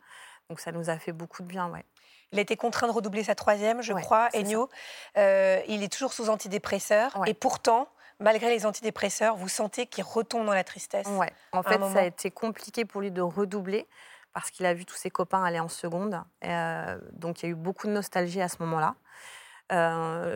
Donc 0.49 0.59
ça 0.59 0.71
nous 0.71 0.89
a 0.89 0.97
fait 0.97 1.11
beaucoup 1.11 1.41
de 1.41 1.47
bien, 1.47 1.69
ouais. 1.69 1.83
Il 2.31 2.39
a 2.39 2.41
été 2.41 2.57
contraint 2.57 2.87
de 2.87 2.91
redoubler 2.91 3.23
sa 3.23 3.35
troisième, 3.35 3.81
je 3.81 3.93
crois, 3.93 4.27
Ennio. 4.33 4.69
Euh, 5.17 5.61
il 5.67 5.81
est 5.81 5.91
toujours 5.91 6.11
sous 6.11 6.29
antidépresseurs. 6.29 7.17
Et 7.25 7.33
pourtant, 7.33 7.87
malgré 8.19 8.49
les 8.49 8.65
antidépresseurs, 8.65 9.37
vous 9.37 9.47
sentez 9.47 9.87
qu'il 9.87 10.03
retombe 10.03 10.45
dans 10.45 10.53
la 10.53 10.65
tristesse. 10.65 11.07
Ouais. 11.07 11.31
En 11.53 11.63
fait, 11.63 11.79
ça 11.93 11.99
a 11.99 12.03
été 12.03 12.29
compliqué 12.29 12.83
pour 12.83 12.99
lui 12.99 13.11
de 13.11 13.21
redoubler 13.21 13.87
parce 14.33 14.51
qu'il 14.51 14.65
a 14.65 14.73
vu 14.73 14.85
tous 14.85 14.97
ses 14.97 15.09
copains 15.09 15.41
aller 15.41 15.61
en 15.61 15.69
seconde. 15.69 16.21
Euh, 16.43 16.99
donc 17.13 17.41
il 17.41 17.45
y 17.45 17.49
a 17.49 17.51
eu 17.51 17.55
beaucoup 17.55 17.87
de 17.87 17.93
nostalgie 17.93 18.41
à 18.41 18.49
ce 18.49 18.57
moment-là. 18.59 18.95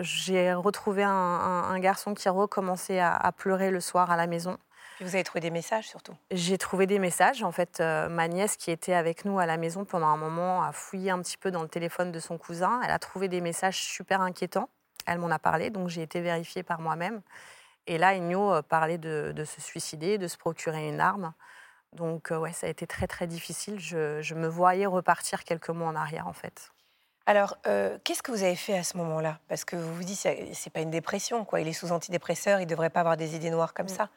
J'ai 0.01 0.53
retrouvé 0.53 1.03
un, 1.03 1.79
garçon 1.79 2.13
qui 2.13 2.29
recommençait 2.29 2.99
à, 2.99 3.15
à 3.15 3.31
pleurer 3.33 3.69
le 3.69 3.81
soir 3.81 4.11
à 4.11 4.15
la 4.15 4.27
maison 4.27 4.57
vous 5.03 5.15
avez 5.15 5.23
trouvé 5.23 5.39
des 5.39 5.49
messages 5.49 5.87
surtout? 5.87 6.15
J'ai 6.31 6.57
trouvé 6.57 6.87
des 6.87 6.99
messages. 6.99 7.43
En 7.43 7.51
fait, 7.51 7.79
euh, 7.79 8.09
ma 8.09 8.27
nièce 8.27 8.57
qui 8.57 8.71
était 8.71 8.93
avec 8.93 9.25
nous 9.25 9.39
à 9.39 9.45
la 9.45 9.57
maison 9.57 9.85
pendant 9.85 10.07
un 10.07 10.17
moment 10.17 10.63
a 10.63 10.71
fouillé 10.71 11.11
un 11.11 11.21
petit 11.21 11.37
peu 11.37 11.51
dans 11.51 11.63
le 11.63 11.69
téléphone 11.69 12.11
de 12.11 12.19
son 12.19 12.37
cousin. 12.37 12.81
Elle 12.83 12.91
a 12.91 12.99
trouvé 12.99 13.27
des 13.27 13.41
messages 13.41 13.81
super 13.83 14.21
inquiétants. 14.21 14.69
Elle 15.05 15.17
m'en 15.17 15.31
a 15.31 15.39
parlé, 15.39 15.69
donc 15.69 15.89
j'ai 15.89 16.03
été 16.03 16.21
vérifiée 16.21 16.63
par 16.63 16.79
moi-même. 16.79 17.21
Et 17.87 17.97
là, 17.97 18.13
Igno 18.13 18.53
euh, 18.53 18.61
parlait 18.61 18.97
de, 18.97 19.43
se 19.43 19.61
suicider, 19.61 20.17
de 20.17 20.27
se 20.27 20.37
procurer 20.37 20.87
une 20.87 20.99
arme. 20.99 21.33
Donc, 21.93 22.31
euh, 22.31 22.37
ouais, 22.37 22.53
ça 22.53 22.67
a 22.67 22.69
été 22.69 22.87
très, 22.87 23.07
très 23.07 23.27
difficile. 23.27 23.79
Je 23.79 24.33
me 24.33 24.47
voyais 24.47 24.85
repartir 24.85 25.43
quelques 25.43 25.69
mois 25.69 25.89
en 25.89 25.95
arrière, 25.95 26.27
en 26.27 26.33
fait. 26.33 26.71
Alors, 27.25 27.57
euh, 27.67 27.97
qu'est-ce 28.03 28.23
que 28.23 28.31
vous 28.31 28.43
avez 28.43 28.55
fait 28.55 28.77
à 28.77 28.83
ce 28.83 28.97
moment-là? 28.97 29.39
Parce 29.47 29.63
que 29.63 29.75
vous 29.75 29.95
vous 29.95 30.03
dites, 30.03 30.27
c'est 30.53 30.69
pas 30.73 30.81
une 30.81 30.89
dépression, 30.89 31.45
quoi. 31.45 31.61
Il 31.61 31.67
est 31.67 31.73
sous 31.73 31.91
antidépresseur, 31.91 32.59
il 32.59 32.65
ne 32.65 32.69
devrait 32.69 32.89
pas 32.89 33.01
avoir 33.01 33.17
des 33.17 33.35
idées 33.35 33.51
noires 33.51 33.73
comme 33.73 33.85
mm. 33.85 33.89
ça. 33.89 34.09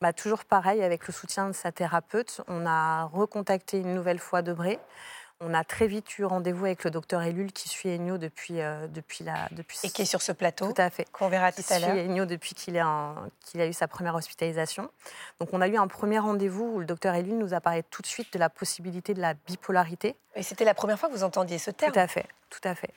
Bah, 0.00 0.12
toujours 0.12 0.44
pareil, 0.44 0.82
avec 0.82 1.06
le 1.06 1.12
soutien 1.12 1.48
de 1.48 1.52
sa 1.52 1.72
thérapeute, 1.72 2.40
on 2.48 2.66
a 2.66 3.04
recontacté 3.04 3.78
une 3.78 3.94
nouvelle 3.94 4.18
fois 4.18 4.42
Debré. 4.42 4.78
On 5.40 5.54
a 5.54 5.62
très 5.62 5.86
vite 5.86 6.18
eu 6.18 6.24
rendez-vous 6.24 6.64
avec 6.64 6.82
le 6.82 6.90
docteur 6.90 7.22
Ellul 7.22 7.52
qui 7.52 7.68
suit 7.68 7.90
Ennio 7.90 8.18
depuis, 8.18 8.60
euh, 8.60 8.88
depuis 8.88 9.22
la. 9.22 9.48
Depuis 9.52 9.78
Et 9.84 9.90
qui 9.90 10.02
est 10.02 10.04
sur 10.04 10.20
ce 10.20 10.32
plateau. 10.32 10.72
Tout 10.72 10.82
à 10.82 10.90
fait. 10.90 11.06
Qu'on 11.12 11.28
verra 11.28 11.52
tout 11.52 11.62
à 11.70 11.78
l'heure. 11.78 11.90
Qui 11.90 12.00
suit 12.00 12.08
Ennio 12.08 12.26
depuis 12.26 12.54
qu'il 12.54 12.76
a 12.76 13.66
eu 13.66 13.72
sa 13.72 13.86
première 13.86 14.16
hospitalisation. 14.16 14.90
Donc 15.38 15.50
on 15.52 15.60
a 15.60 15.68
eu 15.68 15.76
un 15.76 15.86
premier 15.86 16.18
rendez-vous 16.18 16.64
où 16.64 16.78
le 16.80 16.86
docteur 16.86 17.14
Ellul 17.14 17.38
nous 17.38 17.54
a 17.54 17.60
parlé 17.60 17.84
tout 17.84 18.02
de 18.02 18.08
suite 18.08 18.32
de 18.32 18.38
la 18.38 18.50
possibilité 18.50 19.14
de 19.14 19.20
la 19.20 19.34
bipolarité. 19.34 20.16
Et 20.34 20.42
c'était 20.42 20.64
la 20.64 20.74
première 20.74 20.98
fois 20.98 21.08
que 21.08 21.14
vous 21.14 21.24
entendiez 21.24 21.58
ce 21.58 21.70
terme 21.70 21.92
Tout 21.92 22.00
à 22.00 22.08
fait, 22.08 22.26
tout 22.50 22.60
à 22.64 22.74
fait. 22.74 22.90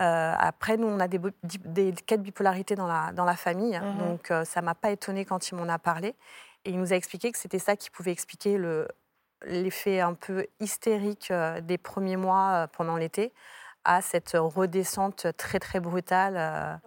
Euh, 0.00 0.32
après, 0.38 0.76
nous, 0.78 0.88
on 0.88 0.98
a 1.00 1.06
des, 1.06 1.20
des, 1.42 1.92
cas 1.92 2.16
de 2.16 2.22
bipolarité 2.22 2.74
dans 2.74 2.86
la, 2.86 3.12
dans 3.12 3.24
la 3.24 3.36
famille, 3.36 3.78
mhm. 3.78 3.98
donc 3.98 4.30
euh, 4.30 4.44
ça 4.44 4.60
ne 4.60 4.66
m'a 4.66 4.74
pas 4.74 4.90
étonné 4.90 5.24
quand 5.24 5.50
il 5.50 5.54
m'en 5.54 5.68
a 5.68 5.78
parlé. 5.78 6.16
Et 6.64 6.70
il 6.70 6.78
nous 6.78 6.92
a 6.92 6.96
expliqué 6.96 7.30
que 7.30 7.38
c'était 7.38 7.58
ça 7.58 7.76
qui 7.76 7.90
pouvait 7.90 8.10
expliquer 8.10 8.56
le, 8.56 8.88
l'effet 9.46 10.00
un 10.00 10.14
peu 10.14 10.46
hystérique 10.60 11.30
euh, 11.30 11.60
des 11.60 11.78
premiers 11.78 12.16
mois 12.16 12.50
euh, 12.50 12.66
pendant 12.66 12.96
l'été 12.96 13.32
à 13.84 14.00
cette 14.02 14.32
redescente 14.34 15.26
très 15.36 15.58
très 15.60 15.78
brutale 15.80 16.80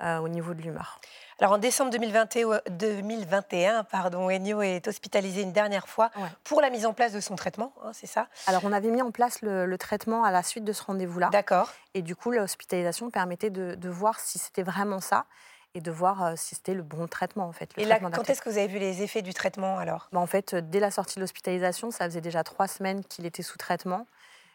euh, 0.00 0.18
au 0.20 0.28
niveau 0.28 0.54
de 0.54 0.62
l'humeur. 0.62 1.00
Alors 1.40 1.54
en 1.54 1.58
décembre 1.58 1.90
2021, 1.90 2.60
2021 2.70 3.82
pardon, 3.84 4.30
Ennio 4.30 4.62
est 4.62 4.86
hospitalisé 4.86 5.42
une 5.42 5.52
dernière 5.52 5.88
fois 5.88 6.10
Ouais. 6.16 6.28
pour 6.44 6.60
la 6.60 6.70
mise 6.70 6.86
en 6.86 6.92
place 6.92 7.12
de 7.12 7.18
son 7.20 7.34
traitement, 7.34 7.72
hein, 7.82 7.90
c'est 7.92 8.06
ça? 8.06 8.28
Alors, 8.46 8.62
on 8.64 8.72
avait 8.72 8.90
mis 8.90 9.02
en 9.02 9.10
place 9.10 9.42
le, 9.42 9.66
le 9.66 9.78
traitement 9.78 10.22
à 10.24 10.30
la 10.30 10.44
suite 10.44 10.62
de 10.64 10.72
ce 10.72 10.82
rendez-vous-là. 10.84 11.30
D'accord. 11.32 11.72
Et 11.94 12.02
du 12.02 12.14
coup, 12.14 12.30
l'hospitalisation 12.30 13.10
permettait 13.10 13.50
de, 13.50 13.74
de 13.74 13.88
voir 13.88 14.20
si 14.20 14.38
c'était 14.38 14.62
vraiment 14.62 15.00
ça 15.00 15.26
et 15.74 15.80
de 15.80 15.90
voir 15.90 16.22
euh, 16.24 16.32
si 16.36 16.54
c'était 16.54 16.74
le 16.74 16.82
bon 16.82 17.06
traitement, 17.06 17.44
en 17.46 17.52
fait. 17.52 17.70
le 17.76 17.82
Et 17.82 17.86
là, 17.86 17.98
quand 18.00 18.28
est-ce 18.30 18.40
que 18.42 18.48
vous 18.48 18.58
avez 18.58 18.66
vu 18.68 18.78
les 18.78 19.02
effets 19.02 19.22
du 19.22 19.34
traitement 19.34 19.78
alors? 19.78 20.08
Bah, 20.12 20.20
En 20.20 20.26
fait, 20.26 20.54
euh, 20.54 20.60
dès 20.62 20.80
la 20.80 20.90
sortie 20.90 21.16
de 21.16 21.20
l'hospitalisation, 21.20 21.90
ça 21.90 22.04
faisait 22.06 22.20
déjà 22.20 22.42
trois 22.44 22.66
semaines 22.68 23.04
qu'il 23.04 23.26
était 23.26 23.42
sous 23.42 23.58
traitement. 23.58 24.06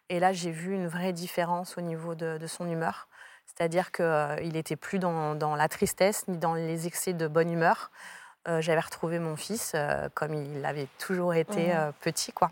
Et 0.09 0.19
là, 0.19 0.33
j'ai 0.33 0.51
vu 0.51 0.73
une 0.73 0.87
vraie 0.87 1.13
différence 1.13 1.77
au 1.77 1.81
niveau 1.81 2.13
de, 2.15 2.37
de 2.37 2.47
son 2.47 2.67
humeur. 2.69 3.07
C'est-à-dire 3.45 3.91
qu'il 3.91 4.51
n'était 4.53 4.75
plus 4.75 4.99
dans, 4.99 5.35
dans 5.35 5.55
la 5.55 5.67
tristesse 5.67 6.27
ni 6.27 6.37
dans 6.37 6.53
les 6.55 6.87
excès 6.87 7.13
de 7.13 7.27
bonne 7.27 7.51
humeur. 7.51 7.91
Euh, 8.47 8.59
J'avais 8.61 8.79
retrouvé 8.81 9.19
mon 9.19 9.35
fils 9.35 9.71
euh, 9.75 10.09
comme 10.13 10.33
il 10.33 10.65
avait 10.65 10.87
toujours 10.97 11.33
été 11.33 11.67
Mhm. 11.67 11.77
euh, 11.77 11.91
petit, 12.01 12.31
quoi. 12.33 12.51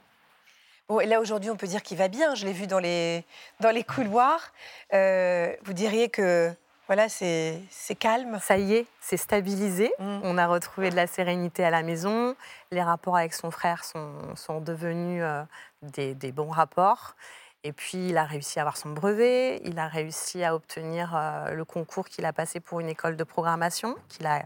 Bon, 0.88 1.00
et 1.00 1.06
là 1.06 1.20
aujourd'hui, 1.22 1.50
on 1.50 1.56
peut 1.56 1.68
dire 1.68 1.82
qu'il 1.84 1.98
va 1.98 2.08
bien. 2.10 2.36
Je 2.36 2.46
l'ai 2.46 2.52
vu 2.54 2.68
dans 2.68 2.80
les, 2.80 3.26
dans 3.62 3.72
les 3.72 3.84
couloirs. 3.84 4.52
Euh, 4.94 5.54
vous 5.64 5.74
diriez 5.74 6.10
que 6.10 6.54
voilà, 6.92 7.08
c'est 7.08 7.96
calme 7.98 8.38
Ça 8.42 8.58
y 8.58 8.74
est, 8.74 8.86
c'est 9.00 9.16
stabilisé. 9.16 9.94
Mm. 9.98 10.20
On 10.24 10.38
a 10.38 10.46
retrouvé 10.46 10.90
de 10.90 10.98
la 10.98 11.08
sérénité 11.08 11.64
à 11.64 11.70
la 11.70 11.84
maison. 11.84 12.36
Les 12.70 12.84
rapports 12.84 13.16
avec 13.16 13.34
son 13.34 13.50
frère 13.50 13.86
sont, 13.86 14.12
sont 14.36 14.60
devenus 14.60 15.24
euh, 15.24 15.42
des, 15.84 16.14
des 16.16 16.34
bons 16.34 16.50
rapports. 16.50 17.16
Et 17.64 17.72
puis, 17.72 18.10
il 18.10 18.18
a 18.18 18.26
réussi 18.26 18.60
à 18.60 18.64
avoir 18.64 18.76
son 18.76 18.90
brevet. 18.90 19.62
Il 19.64 19.80
a 19.80 19.88
réussi 19.88 20.44
à 20.44 20.54
obtenir 20.54 21.16
euh, 21.16 21.54
le 21.54 21.64
concours 21.64 22.10
qu'il 22.10 22.26
a 22.26 22.34
passé 22.34 22.60
pour 22.60 22.82
une 22.82 22.90
école 22.90 23.16
de 23.16 23.24
programmation, 23.24 23.96
qu'il 24.10 24.28
a, 24.28 24.44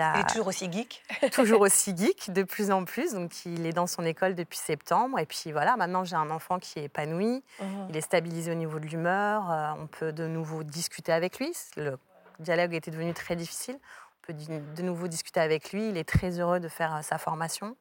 a 0.00 0.14
Il 0.16 0.20
est 0.20 0.28
toujours 0.28 0.46
aussi 0.48 0.70
geek. 0.72 1.02
toujours 1.32 1.60
aussi 1.60 1.96
geek, 1.96 2.32
de 2.32 2.42
plus 2.42 2.70
en 2.70 2.84
plus. 2.84 3.12
Donc, 3.12 3.44
il 3.46 3.66
est 3.66 3.72
dans 3.72 3.86
son 3.86 4.04
école 4.04 4.34
depuis 4.34 4.58
septembre. 4.58 5.18
Et 5.18 5.26
puis, 5.26 5.52
voilà, 5.52 5.76
maintenant, 5.76 6.04
j'ai 6.04 6.16
un 6.16 6.30
enfant 6.30 6.58
qui 6.58 6.78
est 6.78 6.84
épanoui. 6.84 7.42
Il 7.88 7.96
est 7.96 8.00
stabilisé 8.00 8.50
au 8.50 8.54
niveau 8.54 8.78
de 8.78 8.86
l'humeur. 8.86 9.50
euh, 9.50 9.72
on 9.78 9.86
peut 9.86 10.12
de 10.12 10.26
nouveau 10.26 10.62
discuter 10.62 11.12
avec 11.12 11.38
lui. 11.38 11.52
Le 11.76 11.98
dialogue 12.38 12.74
était 12.74 12.90
devenu 12.90 13.12
très 13.14 13.36
difficile. 13.36 13.76
On 13.76 14.26
peut 14.26 14.32
de 14.32 14.82
nouveau 14.82 15.08
discuter 15.08 15.40
avec 15.40 15.72
lui. 15.72 15.88
Il 15.88 15.96
est 15.96 16.08
très 16.08 16.40
heureux 16.40 16.60
de 16.60 16.68
faire 16.68 16.96
euh, 16.96 17.02
sa 17.02 17.18
formation. 17.18 17.76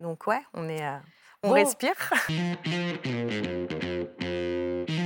Donc 0.00 0.26
ouais, 0.26 0.40
on 0.54 0.68
est, 0.68 0.84
euh, 0.86 0.96
on 1.42 1.48
Bon. 1.48 1.54
respire. 1.54 1.94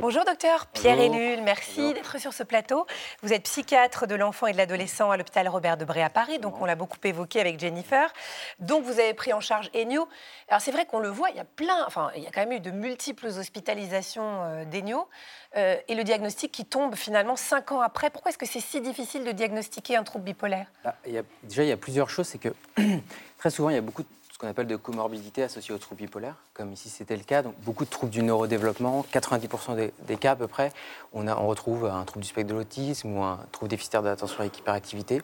Bonjour 0.00 0.24
docteur 0.24 0.66
Pierre. 0.68 0.98
Ellul, 1.00 1.42
merci 1.42 1.92
d'être 1.92 2.18
sur 2.18 2.32
ce 2.32 2.42
plateau. 2.42 2.86
Vous 3.22 3.32
êtes 3.32 3.42
psychiatre 3.42 4.06
de 4.06 4.14
l'enfant 4.14 4.46
et 4.46 4.52
de 4.52 4.56
l'adolescent 4.56 5.10
à 5.10 5.16
l'hôpital 5.16 5.46
Robert 5.48 5.76
Debré 5.76 6.02
à 6.02 6.08
Paris, 6.08 6.38
donc 6.38 6.60
on 6.60 6.64
l'a 6.64 6.76
beaucoup 6.76 6.96
évoqué 7.04 7.40
avec 7.40 7.58
Jennifer. 7.60 8.10
Donc 8.58 8.84
vous 8.84 8.98
avez 9.00 9.12
pris 9.12 9.32
en 9.32 9.40
charge 9.40 9.70
Ennio. 9.74 10.08
Alors 10.48 10.60
c'est 10.62 10.70
vrai 10.70 10.86
qu'on 10.86 11.00
le 11.00 11.08
voit, 11.08 11.28
il 11.30 11.36
y 11.36 11.40
a 11.40 11.44
plein, 11.44 11.84
enfin 11.86 12.10
il 12.16 12.22
y 12.22 12.26
a 12.26 12.30
quand 12.30 12.40
même 12.40 12.52
eu 12.52 12.60
de 12.60 12.70
multiples 12.70 13.26
hospitalisations 13.26 14.44
euh, 14.44 14.64
d'Ennio 14.64 15.08
euh, 15.56 15.76
et 15.88 15.94
le 15.94 16.04
diagnostic 16.04 16.52
qui 16.52 16.64
tombe 16.64 16.94
finalement 16.94 17.36
cinq 17.36 17.72
ans 17.72 17.80
après. 17.80 18.08
Pourquoi 18.08 18.30
est-ce 18.30 18.38
que 18.38 18.46
c'est 18.46 18.60
si 18.60 18.80
difficile 18.80 19.24
de 19.24 19.32
diagnostiquer 19.32 19.96
un 19.96 20.04
trouble 20.04 20.24
bipolaire? 20.24 20.66
Ah, 20.84 20.94
il 21.06 21.12
y 21.12 21.18
a- 21.18 21.22
déjà, 21.42 21.64
il 21.64 21.68
y 21.68 21.72
a 21.72 21.76
plusieurs 21.76 22.08
choses. 22.08 22.28
C'est 22.28 22.38
que 22.38 22.54
très 23.38 23.50
souvent, 23.50 23.68
il 23.70 23.74
y 23.74 23.78
a 23.78 23.82
beaucoup 23.82 24.02
de 24.02 24.08
ce 24.38 24.44
qu'on 24.44 24.50
appelle 24.50 24.68
de 24.68 24.76
comorbidités 24.76 25.42
associées 25.42 25.74
au 25.74 25.78
trouble 25.78 26.02
bipolaire, 26.02 26.36
comme 26.54 26.72
ici 26.72 26.88
c'était 26.88 27.16
le 27.16 27.24
cas. 27.24 27.42
Donc, 27.42 27.56
beaucoup 27.62 27.84
de 27.84 27.90
troubles 27.90 28.12
du 28.12 28.22
neurodéveloppement. 28.22 29.04
90% 29.12 29.74
des, 29.74 29.92
des 30.06 30.16
cas 30.16 30.32
à 30.32 30.36
peu 30.36 30.46
près, 30.46 30.70
on, 31.12 31.26
a, 31.26 31.36
on 31.36 31.48
retrouve 31.48 31.86
un 31.86 32.04
trouble 32.04 32.22
du 32.22 32.28
spectre 32.28 32.48
de 32.48 32.54
l'autisme 32.54 33.16
ou 33.16 33.24
un 33.24 33.40
trouble 33.50 33.68
déficitaire 33.68 34.00
de 34.00 34.06
l'attention 34.06 34.38
avec 34.38 34.56
hyperactivité. 34.56 35.22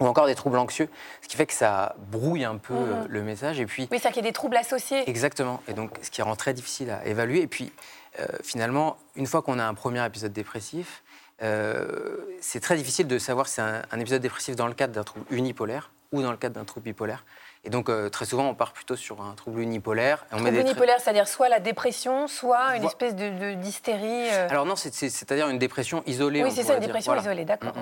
Ou 0.00 0.06
encore 0.06 0.26
des 0.26 0.34
troubles 0.34 0.58
anxieux, 0.58 0.90
ce 1.22 1.28
qui 1.28 1.36
fait 1.38 1.46
que 1.46 1.54
ça 1.54 1.96
brouille 2.10 2.44
un 2.44 2.58
peu 2.58 2.74
euh, 2.74 3.04
le 3.08 3.22
message. 3.22 3.58
Et 3.58 3.64
puis, 3.64 3.88
Oui, 3.90 3.98
c'est 3.98 4.08
qu'il 4.08 4.22
y 4.22 4.26
a 4.26 4.28
des 4.28 4.34
troubles 4.34 4.56
associés. 4.56 5.08
Exactement. 5.08 5.62
Et 5.66 5.72
donc, 5.72 5.98
ce 6.02 6.10
qui 6.10 6.20
rend 6.20 6.36
très 6.36 6.52
difficile 6.52 6.90
à 6.90 7.06
évaluer. 7.06 7.40
Et 7.40 7.46
puis, 7.46 7.72
euh, 8.20 8.26
finalement, 8.42 8.98
une 9.16 9.26
fois 9.26 9.40
qu'on 9.40 9.58
a 9.58 9.64
un 9.64 9.74
premier 9.74 10.04
épisode 10.04 10.32
dépressif, 10.34 11.02
euh, 11.42 12.18
c'est 12.42 12.60
très 12.60 12.76
difficile 12.76 13.06
de 13.06 13.18
savoir 13.18 13.46
si 13.48 13.54
c'est 13.54 13.62
un, 13.62 13.82
un 13.90 13.98
épisode 13.98 14.20
dépressif 14.20 14.56
dans 14.56 14.66
le 14.66 14.74
cadre 14.74 14.92
d'un 14.92 15.04
trouble 15.04 15.24
unipolaire 15.30 15.90
ou 16.12 16.20
dans 16.20 16.30
le 16.30 16.36
cadre 16.36 16.56
d'un 16.56 16.64
trouble 16.64 16.84
bipolaire. 16.84 17.24
Et 17.64 17.70
donc, 17.70 17.88
euh, 17.88 18.08
très 18.08 18.24
souvent, 18.24 18.48
on 18.48 18.54
part 18.54 18.72
plutôt 18.72 18.96
sur 18.96 19.22
un 19.22 19.34
trouble 19.34 19.60
unipolaire. 19.60 20.24
Et 20.32 20.34
on 20.34 20.38
met 20.38 20.42
Trouble 20.44 20.56
des 20.56 20.62
tra- 20.62 20.66
unipolaire, 20.66 21.00
c'est-à-dire 21.00 21.28
soit 21.28 21.48
la 21.48 21.60
dépression, 21.60 22.26
soit 22.26 22.76
une 22.76 22.84
espèce 22.84 23.14
de 23.14 23.54
d'hystérie. 23.54 24.28
euh. 24.32 24.48
Alors 24.50 24.66
non, 24.66 24.74
c'est- 24.74 24.92
c'est- 24.92 25.10
c'est-à-dire 25.10 25.48
une 25.48 25.58
dépression 25.58 26.02
isolée. 26.06 26.42
oui, 26.42 26.50
c'est 26.50 26.64
ça, 26.64 26.74
une 26.74 26.80
dire. 26.80 26.88
dépression 26.88 27.12
Voilà. 27.12 27.22
isolée, 27.22 27.44
d'accord. 27.44 27.72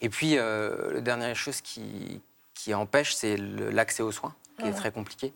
Et 0.00 0.08
puis, 0.08 0.36
euh, 0.36 0.94
la 0.94 1.00
dernière 1.00 1.36
chose 1.36 1.60
qui, 1.60 2.20
qui 2.54 2.74
empêche, 2.74 3.14
c'est 3.14 3.36
l'accès 3.36 4.02
aux 4.02 4.12
soins, 4.12 4.34
qui 4.58 4.66
est 4.66 4.72
très 4.72 4.90
compliqué. 4.90 5.32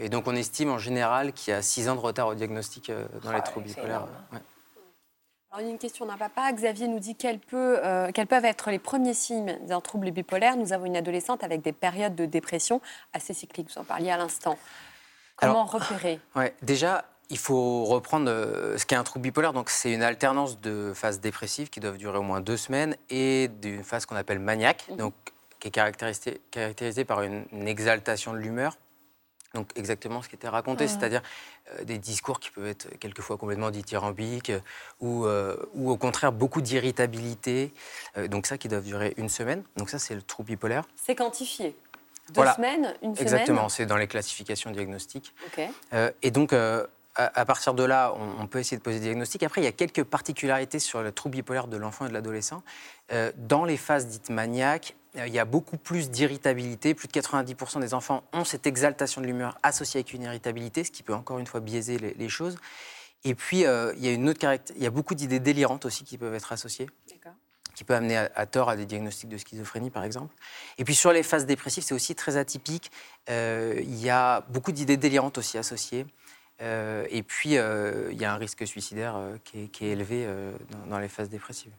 Et 0.00 0.08
donc, 0.08 0.26
on 0.28 0.34
estime 0.36 0.70
en 0.70 0.78
général 0.78 1.32
qu'il 1.32 1.52
y 1.52 1.56
a 1.56 1.62
6 1.62 1.88
ans 1.88 1.94
de 1.94 2.00
retard 2.00 2.28
au 2.28 2.34
diagnostic 2.34 2.90
dans 3.22 3.30
Ah 3.30 3.36
les 3.36 3.42
troubles 3.42 3.66
ouais, 3.66 3.72
c'est 3.74 3.80
bipolaires. 3.80 4.06
Ouais. 4.32 4.38
Alors, 5.54 5.62
il 5.62 5.66
y 5.66 5.70
a 5.70 5.72
une 5.72 5.78
question 5.78 6.04
d'un 6.04 6.16
papa. 6.16 6.50
Xavier 6.50 6.88
nous 6.88 6.98
dit 6.98 7.14
quels, 7.14 7.38
peut, 7.38 7.78
euh, 7.84 8.10
quels 8.12 8.26
peuvent 8.26 8.44
être 8.44 8.72
les 8.72 8.80
premiers 8.80 9.14
signes 9.14 9.56
d'un 9.68 9.80
trouble 9.80 10.10
bipolaire. 10.10 10.56
Nous 10.56 10.72
avons 10.72 10.84
une 10.84 10.96
adolescente 10.96 11.44
avec 11.44 11.62
des 11.62 11.70
périodes 11.72 12.16
de 12.16 12.26
dépression 12.26 12.80
assez 13.12 13.34
cycliques. 13.34 13.68
Vous 13.72 13.80
en 13.80 13.84
parliez 13.84 14.10
à 14.10 14.16
l'instant. 14.16 14.58
Comment 15.36 15.64
repérer 15.64 16.18
Ouais, 16.34 16.56
déjà, 16.62 17.04
il 17.30 17.38
faut 17.38 17.84
reprendre 17.84 18.28
euh, 18.28 18.76
ce 18.78 18.84
qu'est 18.84 18.96
un 18.96 19.04
trouble 19.04 19.22
bipolaire. 19.22 19.52
Donc, 19.52 19.70
c'est 19.70 19.92
une 19.92 20.02
alternance 20.02 20.60
de 20.60 20.90
phases 20.92 21.20
dépressives 21.20 21.70
qui 21.70 21.78
doivent 21.78 21.98
durer 21.98 22.18
au 22.18 22.22
moins 22.22 22.40
deux 22.40 22.56
semaines 22.56 22.96
et 23.08 23.46
d'une 23.46 23.84
phase 23.84 24.06
qu'on 24.06 24.16
appelle 24.16 24.40
maniaque, 24.40 24.84
Mhm. 24.90 24.96
donc, 24.96 25.14
qui 25.60 25.68
est 25.68 25.70
caractérisée, 25.70 26.40
caractérisée 26.50 27.04
par 27.04 27.22
une, 27.22 27.44
une 27.52 27.68
exaltation 27.68 28.32
de 28.32 28.38
l'humeur. 28.38 28.76
Donc, 29.54 29.70
exactement 29.76 30.20
ce 30.20 30.28
qui 30.28 30.34
était 30.34 30.48
raconté, 30.48 30.88
c'est-à-dire 30.88 31.22
euh, 31.72 31.84
des 31.84 31.98
discours 31.98 32.40
qui 32.40 32.50
peuvent 32.50 32.66
être 32.66 32.88
quelquefois 32.98 33.36
complètement 33.38 33.70
dithyrambiques 33.70 34.50
euh, 34.50 34.60
ou, 35.00 35.24
euh, 35.26 35.56
ou 35.74 35.90
au 35.90 35.96
contraire 35.96 36.32
beaucoup 36.32 36.60
d'irritabilité. 36.60 37.72
Donc, 38.28 38.46
ça 38.46 38.58
qui 38.58 38.68
doivent 38.68 38.84
durer 38.84 39.14
une 39.16 39.28
semaine. 39.28 39.62
Donc, 39.76 39.90
ça, 39.90 39.98
c'est 39.98 40.14
le 40.14 40.22
trouble 40.22 40.48
bipolaire. 40.48 40.84
C'est 40.96 41.14
quantifié. 41.14 41.76
Deux 42.28 42.34
Voilà. 42.36 42.54
semaines, 42.54 42.94
une 43.02 43.12
Exactement, 43.18 43.68
c'est 43.68 43.84
dans 43.86 43.98
les 43.98 44.06
classifications 44.06 44.70
diagnostiques. 44.70 45.34
semaine. 45.54 45.68
Ok. 45.68 45.74
Euh, 45.92 46.10
et 46.22 46.30
donc, 46.30 46.54
à, 47.14 47.40
à 47.40 47.44
partir 47.44 47.74
de 47.74 47.82
là, 47.84 48.14
on, 48.16 48.42
on 48.42 48.46
peut 48.46 48.58
essayer 48.58 48.76
de 48.76 48.82
poser 48.82 48.98
des 48.98 49.06
diagnostics. 49.06 49.42
Après, 49.42 49.60
il 49.60 49.64
y 49.64 49.68
a 49.68 49.72
quelques 49.72 50.04
particularités 50.04 50.78
sur 50.78 51.02
le 51.02 51.12
trouble 51.12 51.36
bipolaire 51.36 51.66
de 51.66 51.76
l'enfant 51.76 52.06
et 52.06 52.08
de 52.08 52.14
l'adolescent. 52.14 52.62
Euh, 53.12 53.32
dans 53.36 53.64
les 53.64 53.76
phases 53.76 54.06
dites 54.06 54.30
maniaques, 54.30 54.96
euh, 55.16 55.26
il 55.26 55.32
y 55.32 55.38
a 55.38 55.44
beaucoup 55.44 55.76
plus 55.76 56.10
d'irritabilité. 56.10 56.94
Plus 56.94 57.08
de 57.08 57.12
90% 57.12 57.80
des 57.80 57.94
enfants 57.94 58.24
ont 58.32 58.44
cette 58.44 58.66
exaltation 58.66 59.20
de 59.20 59.26
l'humeur 59.26 59.58
associée 59.62 59.98
avec 59.98 60.12
une 60.12 60.22
irritabilité, 60.22 60.84
ce 60.84 60.90
qui 60.90 61.02
peut 61.02 61.14
encore 61.14 61.38
une 61.38 61.46
fois 61.46 61.60
biaiser 61.60 61.98
les, 61.98 62.14
les 62.14 62.28
choses. 62.28 62.56
Et 63.24 63.34
puis, 63.34 63.64
euh, 63.64 63.94
il 63.96 64.04
y 64.04 64.08
a 64.08 64.12
une 64.12 64.28
autre 64.28 64.40
il 64.76 64.82
y 64.82 64.86
a 64.86 64.90
beaucoup 64.90 65.14
d'idées 65.14 65.40
délirantes 65.40 65.86
aussi 65.86 66.04
qui 66.04 66.18
peuvent 66.18 66.34
être 66.34 66.52
associées 66.52 66.88
qui 67.74 67.84
peut 67.84 67.94
amener 67.94 68.16
à, 68.16 68.30
à 68.34 68.46
tort 68.46 68.68
à 68.68 68.76
des 68.76 68.86
diagnostics 68.86 69.28
de 69.28 69.36
schizophrénie, 69.36 69.90
par 69.90 70.04
exemple. 70.04 70.34
Et 70.78 70.84
puis 70.84 70.94
sur 70.94 71.12
les 71.12 71.22
phases 71.22 71.46
dépressives, 71.46 71.82
c'est 71.82 71.94
aussi 71.94 72.14
très 72.14 72.36
atypique. 72.36 72.90
Euh, 73.28 73.74
il 73.80 74.00
y 74.00 74.10
a 74.10 74.42
beaucoup 74.48 74.72
d'idées 74.72 74.96
délirantes 74.96 75.38
aussi 75.38 75.58
associées. 75.58 76.06
Euh, 76.60 77.06
et 77.10 77.22
puis, 77.22 77.56
euh, 77.56 78.10
il 78.12 78.20
y 78.20 78.24
a 78.24 78.32
un 78.32 78.36
risque 78.36 78.66
suicidaire 78.66 79.16
euh, 79.16 79.36
qui, 79.44 79.64
est, 79.64 79.68
qui 79.68 79.86
est 79.86 79.90
élevé 79.90 80.26
dans, 80.70 80.86
dans 80.90 80.98
les 80.98 81.08
phases 81.08 81.28
dépressives. 81.28 81.72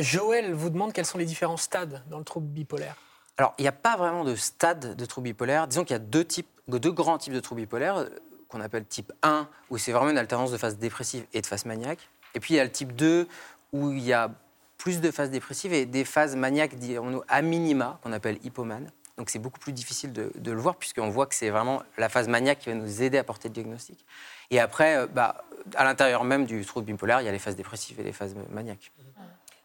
Joël 0.00 0.52
vous 0.52 0.70
demande 0.70 0.92
quels 0.92 1.04
sont 1.04 1.18
les 1.18 1.24
différents 1.24 1.56
stades 1.56 2.02
dans 2.08 2.18
le 2.18 2.24
trouble 2.24 2.46
bipolaire. 2.46 2.96
Alors, 3.36 3.54
il 3.58 3.62
n'y 3.62 3.68
a 3.68 3.72
pas 3.72 3.96
vraiment 3.96 4.24
de 4.24 4.36
stade 4.36 4.94
de 4.94 5.04
trouble 5.04 5.24
bipolaire. 5.24 5.66
Disons 5.66 5.82
qu'il 5.82 5.94
y 5.94 5.96
a 5.96 6.00
deux, 6.00 6.24
types, 6.24 6.46
deux 6.68 6.92
grands 6.92 7.18
types 7.18 7.32
de 7.32 7.40
troubles 7.40 7.62
bipolaires, 7.62 8.06
qu'on 8.48 8.60
appelle 8.60 8.84
type 8.84 9.12
1, 9.22 9.48
où 9.70 9.78
c'est 9.78 9.90
vraiment 9.90 10.10
une 10.10 10.18
alternance 10.18 10.52
de 10.52 10.58
phase 10.58 10.78
dépressive 10.78 11.26
et 11.32 11.40
de 11.40 11.46
phase 11.46 11.64
maniaque. 11.64 12.08
Et 12.34 12.40
puis, 12.40 12.54
il 12.54 12.56
y 12.56 12.60
a 12.60 12.64
le 12.64 12.70
type 12.70 12.94
2, 12.94 13.26
où 13.72 13.90
il 13.90 14.04
y 14.04 14.12
a 14.12 14.30
plus 14.78 15.00
de 15.00 15.10
phases 15.10 15.30
dépressives 15.30 15.72
et 15.72 15.86
des 15.86 16.04
phases 16.04 16.36
maniaques, 16.36 16.76
dirons-nous, 16.76 17.22
à 17.26 17.42
minima, 17.42 17.98
qu'on 18.02 18.12
appelle 18.12 18.38
hypomane. 18.44 18.90
Donc, 19.16 19.30
c'est 19.30 19.38
beaucoup 19.38 19.60
plus 19.60 19.72
difficile 19.72 20.12
de, 20.12 20.32
de 20.34 20.52
le 20.52 20.60
voir, 20.60 20.76
puisqu'on 20.76 21.08
voit 21.08 21.26
que 21.26 21.34
c'est 21.34 21.50
vraiment 21.50 21.82
la 21.98 22.08
phase 22.08 22.28
maniaque 22.28 22.60
qui 22.60 22.68
va 22.70 22.74
nous 22.74 23.02
aider 23.02 23.18
à 23.18 23.24
porter 23.24 23.48
le 23.48 23.54
diagnostic. 23.54 24.04
Et 24.50 24.58
après, 24.60 24.96
euh, 24.96 25.06
bah, 25.06 25.44
à 25.76 25.84
l'intérieur 25.84 26.24
même 26.24 26.46
du 26.46 26.64
trouble 26.64 26.86
bipolaire, 26.86 27.20
il 27.20 27.24
y 27.24 27.28
a 27.28 27.32
les 27.32 27.38
phases 27.38 27.56
dépressives 27.56 28.00
et 28.00 28.02
les 28.02 28.12
phases 28.12 28.34
maniaques. 28.50 28.92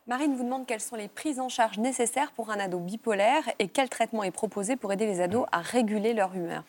Marine 0.08 0.36
vous 0.36 0.44
demande 0.44 0.66
quelles 0.66 0.82
sont 0.82 0.96
les 0.96 1.08
prises 1.08 1.40
en 1.40 1.50
charge 1.50 1.78
nécessaires 1.78 2.32
pour 2.32 2.50
un 2.50 2.60
ado 2.60 2.80
bipolaire 2.80 3.44
et 3.60 3.68
quel 3.68 3.90
traitement 3.90 4.24
est 4.24 4.32
proposé 4.32 4.76
pour 4.76 4.92
aider 4.92 5.06
les 5.06 5.22
ados 5.22 5.46
à 5.52 5.62
réguler 5.62 6.14
leur 6.14 6.34
humeur. 6.34 6.64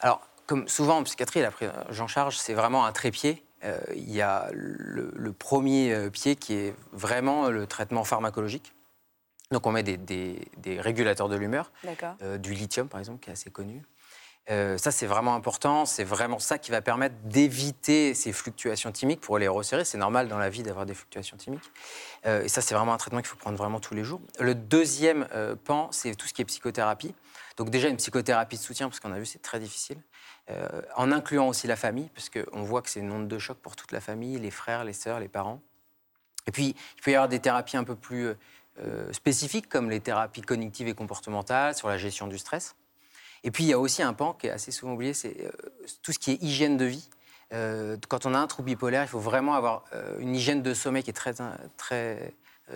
Alors, 0.00 0.20
comme 0.46 0.68
souvent 0.68 0.98
en 0.98 1.02
psychiatrie, 1.02 1.40
la 1.40 1.50
prise 1.50 1.70
en 1.98 2.06
charge, 2.06 2.36
c'est 2.36 2.54
vraiment 2.54 2.84
un 2.84 2.92
trépied. 2.92 3.42
Euh, 3.64 3.78
il 3.96 4.12
y 4.12 4.20
a 4.20 4.48
le, 4.52 5.10
le 5.14 5.32
premier 5.32 5.92
euh, 5.92 6.10
pied 6.10 6.36
qui 6.36 6.54
est 6.54 6.74
vraiment 6.92 7.48
le 7.48 7.66
traitement 7.66 8.04
pharmacologique. 8.04 8.72
Donc, 9.54 9.68
on 9.68 9.70
met 9.72 9.84
des, 9.84 9.96
des- 9.96 10.48
des 10.56 10.80
régulateurs 10.80 11.28
de 11.28 11.36
l'humeur, 11.36 11.70
euh, 12.22 12.38
du 12.38 12.52
lithium 12.54 12.88
par 12.88 12.98
exemple, 12.98 13.20
qui 13.20 13.30
est 13.30 13.32
assez 13.34 13.50
connu. 13.50 13.82
Euh, 14.50 14.76
ça, 14.78 14.90
c'est 14.90 15.06
vraiment 15.06 15.36
important. 15.36 15.86
C'est 15.86 16.02
vraiment 16.02 16.40
ça 16.40 16.58
qui 16.58 16.72
va 16.72 16.82
permettre 16.82 17.14
d'éviter 17.22 18.14
ces 18.14 18.32
fluctuations 18.32 18.90
thymiques 18.90 19.20
pour 19.20 19.38
les 19.38 19.46
resserrer. 19.46 19.84
C'est 19.84 19.96
normal 19.96 20.26
dans 20.26 20.38
la 20.38 20.50
vie 20.50 20.64
d'avoir 20.64 20.86
des 20.86 20.94
fluctuations 20.94 21.36
thymiques. 21.36 21.70
Euh, 22.26 22.42
et 22.42 22.48
ça, 22.48 22.60
c'est 22.62 22.74
vraiment 22.74 22.92
un 22.92 22.96
traitement 22.96 23.20
qu'il 23.20 23.28
faut 23.28 23.36
prendre 23.36 23.56
vraiment 23.56 23.78
tous 23.78 23.94
les 23.94 24.02
jours. 24.02 24.20
Le 24.40 24.56
deuxième 24.56 25.28
pan, 25.64 25.88
c'est 25.92 26.16
tout 26.16 26.26
ce 26.26 26.34
qui 26.34 26.42
est 26.42 26.44
psychothérapie. 26.46 27.14
Donc 27.56 27.70
déjà, 27.70 27.86
une 27.88 27.96
psychothérapie 27.98 28.56
de 28.56 28.60
soutien, 28.62 28.88
parce 28.88 28.98
qu'on 28.98 29.12
a 29.12 29.18
vu, 29.20 29.24
c'est 29.26 29.40
très 29.40 29.60
difficile. 29.60 29.98
En 30.96 31.12
incluant 31.12 31.46
aussi 31.46 31.68
la 31.68 31.76
famille, 31.76 32.10
parce 32.12 32.28
qu'on 32.28 32.64
voit 32.64 32.82
que 32.82 32.90
c'est 32.90 33.00
une 33.00 33.12
onde 33.12 33.28
de 33.28 33.38
choc 33.38 33.56
pour 33.58 33.76
toute 33.76 33.92
la 33.92 34.00
famille, 34.00 34.36
les 34.40 34.50
frères, 34.50 34.82
les 34.82 34.92
sœurs, 34.94 35.20
les 35.20 35.28
parents. 35.28 35.60
Et 36.46 36.50
puis, 36.50 36.74
il 36.96 37.02
peut 37.02 37.12
y 37.12 37.14
avoir 37.14 37.28
des 37.28 37.38
thérapies 37.38 37.78
un 37.78 37.84
peu 37.84 37.94
plus 37.94 38.34
euh, 38.80 39.12
spécifiques, 39.12 39.68
comme 39.68 39.90
les 39.90 40.00
thérapies 40.00 40.42
cognitives 40.42 40.88
et 40.88 40.94
comportementales 40.94 41.74
sur 41.74 41.88
la 41.88 41.98
gestion 41.98 42.26
du 42.26 42.38
stress. 42.38 42.74
Et 43.44 43.50
puis, 43.50 43.64
il 43.64 43.68
y 43.68 43.72
a 43.72 43.78
aussi 43.78 44.02
un 44.02 44.12
pan 44.12 44.32
qui 44.32 44.46
est 44.46 44.50
assez 44.50 44.72
souvent 44.72 44.94
oublié, 44.94 45.14
c'est 45.14 45.36
euh, 45.44 45.50
tout 46.02 46.12
ce 46.12 46.18
qui 46.18 46.32
est 46.32 46.42
hygiène 46.42 46.76
de 46.76 46.84
vie. 46.84 47.08
Euh, 47.52 47.96
quand 48.08 48.26
on 48.26 48.34
a 48.34 48.38
un 48.38 48.46
trouble 48.46 48.66
bipolaire, 48.66 49.02
il 49.02 49.08
faut 49.08 49.20
vraiment 49.20 49.54
avoir 49.54 49.84
une 50.18 50.34
hygiène 50.34 50.62
de 50.62 50.74
sommeil 50.74 51.02
qui 51.02 51.10
est 51.10 51.14
très, 51.14 51.34
très 51.76 52.32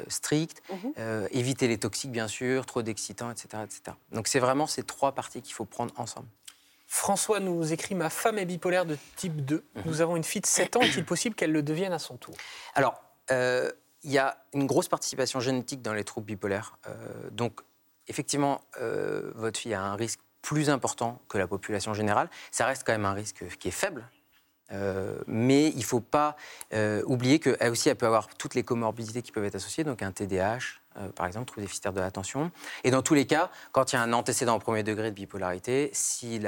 stricte, 0.08 0.62
Mhm. 0.70 1.26
Éviter 1.32 1.66
les 1.66 1.78
toxiques, 1.78 2.12
bien 2.12 2.28
sûr, 2.28 2.66
trop 2.66 2.82
d'excitants, 2.82 3.30
etc., 3.30 3.48
etc. 3.64 3.96
Donc, 4.12 4.28
c'est 4.28 4.38
vraiment 4.38 4.66
ces 4.66 4.82
trois 4.82 5.12
parties 5.12 5.40
qu'il 5.42 5.54
faut 5.54 5.64
prendre 5.64 5.92
ensemble. 5.98 6.28
François 6.86 7.38
nous 7.38 7.72
écrit 7.72 7.94
Ma 7.94 8.08
femme 8.10 8.38
est 8.38 8.46
bipolaire 8.46 8.86
de 8.86 8.96
type 9.16 9.44
2. 9.44 9.64
Mhm. 9.74 9.82
Nous 9.84 10.00
avons 10.00 10.16
une 10.16 10.24
fille 10.24 10.40
de 10.40 10.46
7 10.46 10.76
ans. 10.76 10.80
Est-il 10.80 11.04
possible 11.04 11.34
qu'elle 11.34 11.52
le 11.52 11.62
devienne 11.62 11.92
à 11.92 11.98
son 11.98 12.16
tour? 12.16 12.34
Alors, 12.74 13.02
euh, 13.30 13.70
il 14.04 14.10
y 14.10 14.18
a 14.18 14.38
une 14.52 14.66
grosse 14.66 14.88
participation 14.88 15.40
génétique 15.40 15.82
dans 15.82 15.94
les 15.94 16.04
troubles 16.04 16.26
bipolaires. 16.26 16.78
Euh, 16.86 16.94
donc, 17.30 17.60
effectivement, 18.06 18.60
euh, 18.80 19.32
votre 19.34 19.58
fille 19.58 19.74
a 19.74 19.82
un 19.82 19.96
risque 19.96 20.20
plus 20.42 20.70
important 20.70 21.20
que 21.28 21.36
la 21.36 21.46
population 21.46 21.94
générale. 21.94 22.30
Ça 22.50 22.66
reste 22.66 22.84
quand 22.86 22.92
même 22.92 23.04
un 23.04 23.12
risque 23.12 23.44
qui 23.58 23.68
est 23.68 23.72
faible. 23.72 24.08
Euh, 24.70 25.18
mais 25.26 25.68
il 25.68 25.78
ne 25.78 25.82
faut 25.82 26.00
pas 26.00 26.36
oublier 27.06 27.38
qu'elle 27.38 27.70
aussi, 27.70 27.88
elle 27.88 27.96
peut 27.96 28.06
avoir 28.06 28.28
toutes 28.28 28.54
les 28.54 28.62
comorbidités 28.62 29.22
qui 29.22 29.32
peuvent 29.32 29.44
être 29.44 29.56
associées, 29.56 29.82
donc 29.82 30.02
un 30.02 30.12
TDAH, 30.12 30.80
par 31.14 31.26
exemple, 31.26 31.46
trouble 31.46 31.62
déficitaire 31.62 31.92
de 31.92 32.00
l'attention. 32.00 32.50
Et 32.84 32.90
dans 32.90 33.02
tous 33.02 33.14
les 33.14 33.26
cas, 33.26 33.50
quand 33.72 33.92
il 33.92 33.96
y 33.96 33.98
a 33.98 34.02
un 34.02 34.12
antécédent 34.12 34.56
au 34.56 34.58
premier 34.58 34.82
degré 34.82 35.10
de 35.10 35.14
bipolarité, 35.14 35.90
si 35.92 36.40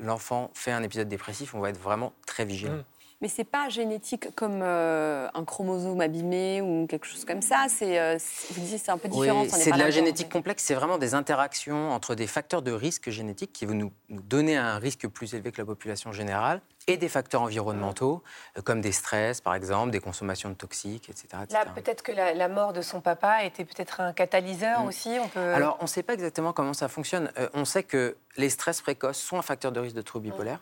l'enfant 0.00 0.50
fait 0.54 0.72
un 0.72 0.82
épisode 0.82 1.08
dépressif, 1.08 1.54
on 1.54 1.60
va 1.60 1.68
être 1.70 1.80
vraiment 1.80 2.12
très 2.26 2.44
vigilant. 2.44 2.76
Mm. 2.76 2.84
Mais 3.20 3.28
c'est 3.28 3.44
pas 3.44 3.68
génétique 3.68 4.34
comme 4.34 4.60
euh, 4.62 5.28
un 5.32 5.44
chromosome 5.44 6.00
abîmé 6.00 6.60
ou 6.60 6.86
quelque 6.86 7.06
chose 7.06 7.24
comme 7.24 7.42
ça. 7.42 7.66
C'est, 7.68 7.98
euh, 7.98 8.18
vous 8.50 8.60
disiez, 8.60 8.78
c'est 8.78 8.90
un 8.90 8.98
peu 8.98 9.08
différent. 9.08 9.42
Oui, 9.42 9.50
c'est 9.50 9.72
de 9.72 9.78
la 9.78 9.90
génétique 9.90 10.28
complexe, 10.30 10.62
c'est 10.64 10.74
vraiment 10.74 10.98
des 10.98 11.14
interactions 11.14 11.90
entre 11.92 12.14
des 12.14 12.26
facteurs 12.26 12.62
de 12.62 12.72
risque 12.72 13.10
génétique 13.10 13.52
qui 13.52 13.64
vont 13.64 13.74
nous, 13.74 13.92
nous 14.10 14.20
donner 14.20 14.56
un 14.56 14.78
risque 14.78 15.08
plus 15.08 15.34
élevé 15.34 15.50
que 15.52 15.60
la 15.60 15.64
population 15.66 16.12
générale 16.12 16.60
et 16.88 16.96
des 16.98 17.08
facteurs 17.08 17.42
environnementaux 17.42 18.22
euh, 18.56 18.62
comme 18.62 18.80
des 18.80 18.92
stress 18.92 19.40
par 19.40 19.54
exemple, 19.54 19.90
des 19.90 20.00
consommations 20.00 20.50
de 20.50 20.54
toxiques, 20.54 21.08
etc. 21.08 21.28
etc. 21.42 21.60
Là, 21.64 21.72
peut-être 21.74 22.02
que 22.02 22.12
la, 22.12 22.34
la 22.34 22.48
mort 22.48 22.72
de 22.72 22.82
son 22.82 23.00
papa 23.00 23.44
était 23.44 23.64
peut-être 23.64 24.00
un 24.00 24.12
catalyseur 24.12 24.80
Mm. 24.82 24.86
aussi. 24.86 25.10
On 25.22 25.28
peut... 25.28 25.54
Alors 25.54 25.76
on 25.80 25.84
ne 25.84 25.88
sait 25.88 26.02
pas 26.02 26.14
exactement 26.14 26.52
comment 26.52 26.74
ça 26.74 26.88
fonctionne. 26.88 27.30
Euh, 27.38 27.48
on 27.54 27.64
sait 27.64 27.82
que 27.82 28.16
les 28.36 28.50
stress 28.50 28.80
précoces 28.82 29.18
sont 29.18 29.38
un 29.38 29.42
facteur 29.42 29.72
de 29.72 29.80
risque 29.80 29.96
de 29.96 30.02
trouble 30.02 30.28
bipolaire. 30.30 30.60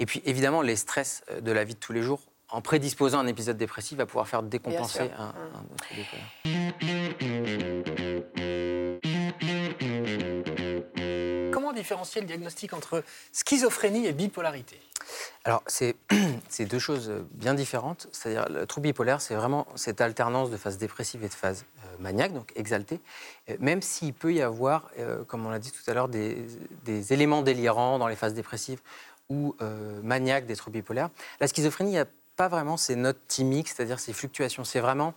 Et 0.00 0.06
puis 0.06 0.22
évidemment, 0.24 0.62
les 0.62 0.76
stress 0.76 1.24
euh, 1.30 1.40
de 1.40 1.50
la 1.52 1.64
vie 1.64 1.74
de 1.74 1.80
tous 1.80 1.92
les 1.92 2.02
jours, 2.02 2.20
en 2.50 2.62
prédisposant 2.62 3.18
un 3.18 3.26
épisode 3.26 3.56
dépressif, 3.56 3.98
va 3.98 4.06
pouvoir 4.06 4.28
faire 4.28 4.42
décompenser 4.42 5.10
un, 5.18 5.34
un 5.34 5.64
trouble 5.76 6.00
bipolaire. 6.00 6.30
Comment 11.52 11.72
différencier 11.72 12.20
le 12.22 12.26
diagnostic 12.26 12.72
entre 12.72 13.04
schizophrénie 13.32 14.06
et 14.06 14.12
bipolarité? 14.12 14.80
Alors, 15.44 15.62
c'est 15.66 15.96
c'est 16.48 16.64
deux 16.64 16.78
choses 16.78 17.12
bien 17.32 17.54
différentes. 17.54 18.08
C'est-à-dire, 18.12 18.48
le 18.48 18.66
trouble 18.66 18.88
bipolaire, 18.88 19.20
c'est 19.20 19.34
vraiment 19.34 19.66
cette 19.74 20.00
alternance 20.00 20.50
de 20.50 20.56
phase 20.56 20.78
dépressive 20.78 21.24
et 21.24 21.28
de 21.28 21.34
phase 21.34 21.64
euh, 21.84 21.88
maniaque, 21.98 22.32
donc 22.32 22.52
exaltée. 22.56 23.00
Euh, 23.48 23.56
même 23.60 23.82
s'il 23.82 24.14
peut 24.14 24.32
y 24.32 24.42
avoir, 24.42 24.90
euh, 24.98 25.24
comme 25.24 25.46
on 25.46 25.50
l'a 25.50 25.58
dit 25.58 25.72
tout 25.72 25.90
à 25.90 25.94
l'heure, 25.94 26.08
des, 26.08 26.46
des 26.84 27.12
éléments 27.12 27.42
délirants 27.42 27.98
dans 27.98 28.08
les 28.08 28.16
phases 28.16 28.34
dépressives 28.34 28.80
ou 29.28 29.54
euh, 29.60 30.00
maniaques 30.02 30.46
des 30.46 30.56
troubles 30.56 30.78
bipolaires. 30.78 31.10
La 31.40 31.48
schizophrénie, 31.48 31.90
il 31.90 31.94
n'y 31.94 31.98
a 31.98 32.06
pas 32.36 32.48
vraiment 32.48 32.76
ces 32.76 32.96
notes 32.96 33.20
thymiques, 33.26 33.68
c'est-à-dire 33.68 34.00
ces 34.00 34.12
fluctuations. 34.12 34.64
C'est 34.64 34.80
vraiment 34.80 35.14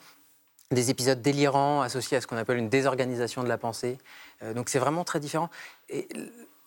des 0.71 0.89
épisodes 0.89 1.21
délirants 1.21 1.81
associés 1.81 2.17
à 2.17 2.21
ce 2.21 2.27
qu'on 2.27 2.37
appelle 2.37 2.57
une 2.57 2.69
désorganisation 2.69 3.43
de 3.43 3.49
la 3.49 3.57
pensée. 3.57 3.97
Euh, 4.41 4.53
donc 4.53 4.69
c'est 4.69 4.79
vraiment 4.79 5.03
très 5.03 5.19
différent. 5.19 5.49
Et 5.89 6.07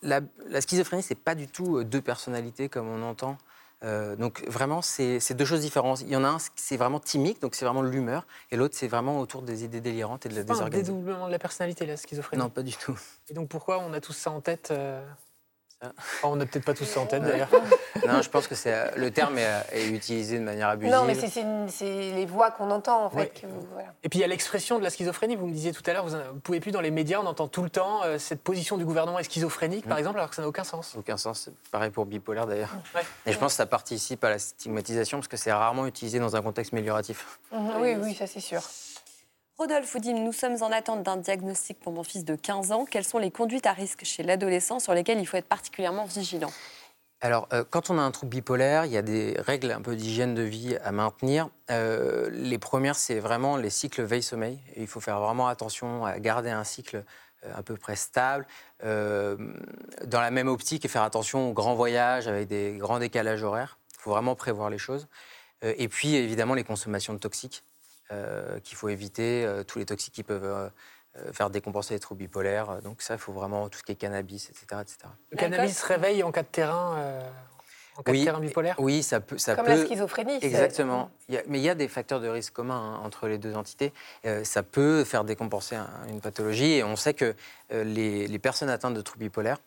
la, 0.01 0.21
la 0.47 0.61
schizophrénie, 0.61 1.03
c'est 1.03 1.15
pas 1.15 1.35
du 1.35 1.47
tout 1.47 1.77
euh, 1.77 1.83
deux 1.83 2.01
personnalités 2.01 2.69
comme 2.69 2.87
on 2.87 3.01
entend. 3.03 3.37
Euh, 3.83 4.15
donc 4.15 4.43
vraiment, 4.47 4.81
c'est 4.81 5.33
deux 5.33 5.45
choses 5.45 5.61
différentes. 5.61 6.01
Il 6.01 6.09
y 6.09 6.15
en 6.15 6.23
a 6.23 6.29
un, 6.29 6.37
c'est 6.55 6.77
vraiment 6.77 6.99
thymique, 6.99 7.41
donc 7.41 7.55
c'est 7.55 7.65
vraiment 7.65 7.81
l'humeur, 7.81 8.25
et 8.49 8.55
l'autre, 8.55 8.73
c'est 8.75 8.87
vraiment 8.87 9.19
autour 9.19 9.41
des 9.41 9.63
idées 9.63 9.81
délirantes 9.81 10.25
et 10.25 10.29
de 10.29 10.33
la 10.33 10.41
C'est 10.41 10.47
pas 10.47 10.53
un 10.53 10.55
désorganisation. 10.55 10.93
dédoublement 10.93 11.27
de 11.27 11.31
la 11.31 11.39
personnalité, 11.39 11.85
la 11.85 11.97
schizophrénie. 11.97 12.41
Non, 12.41 12.49
pas 12.49 12.63
du 12.63 12.73
tout. 12.73 12.97
Et 13.29 13.33
donc 13.33 13.49
pourquoi 13.49 13.79
on 13.79 13.93
a 13.93 13.99
tous 13.99 14.13
ça 14.13 14.31
en 14.31 14.41
tête 14.41 14.69
euh 14.71 15.05
Enfin, 15.97 16.27
On 16.29 16.35
n'a 16.35 16.45
peut-être 16.45 16.65
pas 16.65 16.73
tous 16.73 16.85
ça 16.85 16.99
en 16.99 17.05
tête 17.05 17.23
d'ailleurs. 17.23 17.49
non, 18.07 18.21
je 18.21 18.29
pense 18.29 18.47
que 18.47 18.55
c'est 18.55 18.73
euh, 18.73 18.85
le 18.95 19.11
terme 19.11 19.37
est, 19.37 19.47
est 19.71 19.87
utilisé 19.87 20.37
de 20.39 20.43
manière 20.43 20.69
abusive. 20.69 20.93
non, 20.93 21.03
mais 21.05 21.15
c'est- 21.15 21.27
c'est 21.29 21.41
une- 21.41 21.69
c'est 21.69 22.11
les 22.11 22.25
voix 22.25 22.51
qu'on 22.51 22.71
entend, 22.71 23.05
en 23.05 23.09
fait. 23.09 23.17
Ouais. 23.17 23.31
que 23.41 23.47
vous- 23.47 23.67
voilà. 23.73 23.89
Et 24.03 24.09
puis 24.09 24.19
il 24.19 24.21
y 24.21 24.25
a 24.25 24.27
l'expression 24.27 24.77
de 24.79 24.83
la 24.83 24.89
schizophrénie. 24.89 25.35
Vous 25.35 25.47
me 25.47 25.53
disiez 25.53 25.71
tout 25.73 25.83
à 25.85 25.93
l'heure, 25.93 26.05
vous 26.07 26.15
ne 26.15 26.39
pouvez 26.43 26.59
plus 26.59 26.71
dans 26.71 26.81
les 26.81 26.91
médias, 26.91 27.19
on 27.21 27.25
entend 27.25 27.47
tout 27.47 27.63
le 27.63 27.69
temps 27.69 28.03
euh, 28.03 28.17
cette 28.19 28.41
position 28.41 28.77
du 28.77 28.85
gouvernement 28.85 29.19
est 29.19 29.23
schizophrénique, 29.23 29.87
par 29.87 29.97
Mm. 29.97 29.99
exemple, 29.99 30.17
alors 30.19 30.29
que 30.29 30.35
ça 30.35 30.41
n'a 30.41 30.47
aucun 30.47 30.63
sens. 30.63 30.95
Aucun 30.97 31.17
sens. 31.17 31.43
C'est 31.45 31.69
Pareil 31.71 31.89
pour 31.91 32.05
bipolaire 32.05 32.45
d'ailleurs. 32.47 32.73
Ouais. 32.93 33.01
Et 33.25 33.31
je 33.31 33.37
pense 33.37 33.53
que 33.53 33.57
ça 33.57 33.65
participe 33.65 34.23
à 34.23 34.29
la 34.29 34.39
stigmatisation 34.39 35.17
parce 35.19 35.27
que 35.27 35.37
c'est 35.37 35.51
rarement 35.51 35.85
utilisé 35.85 36.19
dans 36.19 36.35
un 36.35 36.41
contexte 36.41 36.73
amélioratif. 36.73 37.39
Mhm, 37.51 37.71
Oui, 37.79 37.95
oui, 38.01 38.13
ça 38.15 38.27
c'est 38.27 38.39
sûr. 38.39 38.61
Rodolphe 39.57 39.93
vous 39.93 39.99
dit 39.99 40.13
Nous 40.13 40.33
sommes 40.33 40.61
en 40.63 40.71
attente 40.71 41.03
d'un 41.03 41.15
diagnostic 41.15 41.79
pour 41.79 41.93
mon 41.93 42.03
fils 42.03 42.25
de 42.25 42.35
15 42.35 42.73
ans. 42.73 42.83
Quelles 42.83 43.05
sont 43.05 43.19
les 43.19 43.31
conduites 43.31 43.65
à 43.65 43.71
risque 43.71 44.03
chez 44.03 44.21
l'adolescent 44.21 44.79
sur 44.79 44.93
lesquelles 44.93 45.19
il 45.19 45.25
faut 45.25 45.37
être 45.37 45.47
particulièrement 45.47 46.03
vigilant 46.03 46.51
Alors, 47.21 47.47
euh, 47.53 47.63
quand 47.69 47.89
on 47.89 47.97
a 47.97 48.01
un 48.01 48.11
trouble 48.11 48.31
bipolaire, 48.31 48.83
il 48.83 48.91
y 48.91 48.97
a 48.97 49.01
des 49.01 49.37
règles 49.39 49.71
un 49.71 49.81
peu 49.81 49.95
d'hygiène 49.95 50.35
de 50.35 50.41
vie 50.41 50.75
à 50.83 50.91
maintenir. 50.91 51.47
Euh, 51.71 52.29
les 52.33 52.57
premières, 52.57 52.97
c'est 52.97 53.19
vraiment 53.19 53.55
les 53.55 53.69
cycles 53.69 54.03
veille-sommeil. 54.03 54.59
Il 54.75 54.87
faut 54.87 54.99
faire 54.99 55.21
vraiment 55.21 55.47
attention 55.47 56.05
à 56.05 56.19
garder 56.19 56.49
un 56.49 56.65
cycle 56.65 57.05
euh, 57.45 57.53
à 57.55 57.63
peu 57.63 57.77
près 57.77 57.95
stable, 57.95 58.45
dans 58.83 60.19
la 60.21 60.31
même 60.31 60.49
optique 60.49 60.83
et 60.83 60.89
faire 60.89 61.03
attention 61.03 61.49
aux 61.49 61.53
grands 61.53 61.75
voyages 61.75 62.27
avec 62.27 62.49
des 62.49 62.75
grands 62.77 62.99
décalages 62.99 63.43
horaires. 63.43 63.77
Il 63.93 64.01
faut 64.01 64.11
vraiment 64.11 64.35
prévoir 64.35 64.69
les 64.69 64.77
choses. 64.77 65.07
Et 65.61 65.87
puis, 65.87 66.15
évidemment, 66.15 66.53
les 66.55 66.65
consommations 66.65 67.13
de 67.13 67.19
toxiques 67.19 67.63
qu'il 68.63 68.77
faut 68.77 68.89
éviter, 68.89 69.45
euh, 69.45 69.63
tous 69.63 69.79
les 69.79 69.85
toxiques 69.85 70.13
qui 70.13 70.23
peuvent 70.23 70.43
euh, 70.43 70.69
euh, 71.17 71.31
faire 71.33 71.49
décompenser 71.49 71.93
les 71.93 71.99
troubles 71.99 72.19
bipolaires. 72.19 72.81
Donc 72.81 73.01
ça, 73.01 73.13
il 73.15 73.19
faut 73.19 73.33
vraiment 73.33 73.69
tout 73.69 73.79
ce 73.79 73.83
qui 73.83 73.91
est 73.93 73.95
cannabis, 73.95 74.49
etc. 74.49 74.81
etc. 74.81 74.97
Le 75.31 75.37
cannabis 75.37 75.77
se 75.79 75.85
réveille 75.85 76.23
en 76.23 76.31
cas 76.31 76.43
de 76.43 76.47
terrain, 76.47 76.95
euh, 76.97 77.29
en 77.97 78.03
cas 78.03 78.11
de 78.11 78.23
terrain 78.23 78.39
bipolaire 78.41 78.75
Oui, 78.79 79.01
ça 79.03 79.21
peut. 79.21 79.37
Ça 79.37 79.55
Comme 79.55 79.65
peut... 79.65 79.75
la 79.79 79.85
schizophrénie. 79.85 80.37
c'est- 80.41 80.45
Exactement. 80.47 81.09
Il 81.29 81.35
y 81.35 81.37
a- 81.37 81.43
mais 81.47 81.59
il 81.59 81.63
y 81.63 81.69
a 81.69 81.75
des 81.75 81.87
facteurs 81.87 82.19
de 82.19 82.27
risque 82.27 82.51
communs 82.53 82.95
hein, 82.95 82.99
entre 83.03 83.27
les 83.29 83.37
deux 83.37 83.55
entités. 83.55 83.93
Euh, 84.25 84.43
ça 84.43 84.61
peut 84.63 85.03
faire 85.05 85.23
décompenser 85.23 85.75
un- 85.75 85.87
une 86.09 86.19
pathologie. 86.21 86.73
Et 86.73 86.83
on 86.83 86.95
sait 86.97 87.13
que 87.13 87.33
euh, 87.71 87.83
les, 87.85 88.27
les 88.27 88.39
personnes 88.39 88.69
atteintes 88.69 88.93
de 88.95 89.01
troubles 89.01 89.23
bipolaires, 89.23 89.59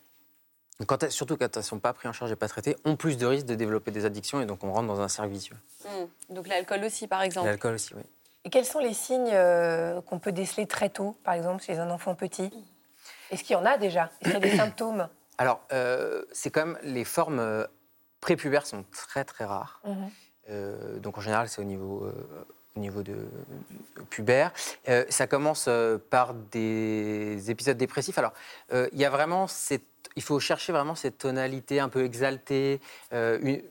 quand 0.87 1.03
elles- 1.03 1.11
surtout 1.11 1.37
quand 1.39 1.47
elles 1.57 1.61
ne 1.63 1.67
sont 1.67 1.79
pas 1.81 1.95
prises 1.95 2.11
en 2.11 2.13
charge 2.13 2.31
et 2.31 2.37
pas 2.37 2.49
traitées, 2.49 2.77
ont 2.85 2.97
plus 2.97 3.17
de 3.17 3.25
risques 3.27 3.47
de 3.47 3.55
développer 3.55 3.91
des 3.91 4.05
addictions. 4.05 4.43
Et 4.43 4.47
donc 4.47 4.63
on 4.63 4.73
rentre 4.73 4.87
dans 4.89 5.01
un 5.01 5.09
cercle 5.09 5.31
vicieux. 5.31 5.57
Hmm. 5.87 6.35
Donc 6.35 6.47
l'alcool 6.47 6.85
aussi, 6.85 7.07
par 7.09 7.23
exemple. 7.23 7.47
L'alcool 7.49 7.75
aussi, 7.77 7.95
oui. 7.95 8.03
Et 8.49 8.51
quels 8.51 8.65
sont 8.65 8.79
les 8.79 8.95
signes 8.95 9.29
euh, 9.35 10.01
qu'on 10.01 10.19
peut 10.19 10.33
déceler 10.33 10.67
très 10.67 10.89
tôt, 10.89 11.19
par 11.23 11.35
exemple, 11.35 11.63
chez 11.63 11.79
un 11.79 11.91
enfant 11.91 12.15
petit? 12.15 12.51
Est-ce 13.31 13.45
qu'il 13.45 13.53
y 13.53 13.57
en 13.57 13.67
a 13.67 13.77
déjà? 13.77 14.11
Est-ce 14.23 14.31
qu'il 14.31 14.43
y 14.43 14.47
a 14.47 14.51
des 14.51 14.57
symptômes? 14.57 15.07
Alors, 15.37 15.61
euh, 15.71 16.25
c'est 16.33 16.49
quand 16.49 16.65
même 16.65 16.79
les 16.83 17.05
formes 17.05 17.41
euh, 17.41 17.67
prépubères 18.23 18.65
sont 18.65 18.87
très 18.91 19.27
très 19.27 19.45
rares. 19.45 19.83
Mhm. 19.85 20.11
Euh, 20.49 20.99
donc 20.99 21.19
en 21.19 21.21
général, 21.21 21.51
c'est 21.51 21.61
au 21.61 21.65
niveau, 21.65 22.11
au 22.75 22.81
niveau 22.81 23.03
de, 23.03 23.17
pubère. 24.09 24.51
Euh, 24.89 25.05
ça 25.11 25.27
commence 25.27 25.67
euh, 25.69 25.99
par 25.99 26.33
des 26.33 27.51
épisodes 27.51 27.77
dépressifs. 27.77 28.17
Alors, 28.17 28.33
euh, 28.73 28.89
il 28.93 28.99
y 28.99 29.05
a 29.05 29.11
vraiment 29.11 29.47
cette, 29.47 29.83
il 30.17 30.23
faut 30.23 30.41
chercher 30.41 30.73
vraiment 30.73 30.95
cette 30.95 31.19
tonalité 31.19 31.81
un 31.81 31.91
peu 31.91 32.03
exaltée. 32.03 32.81
une- 33.13 33.63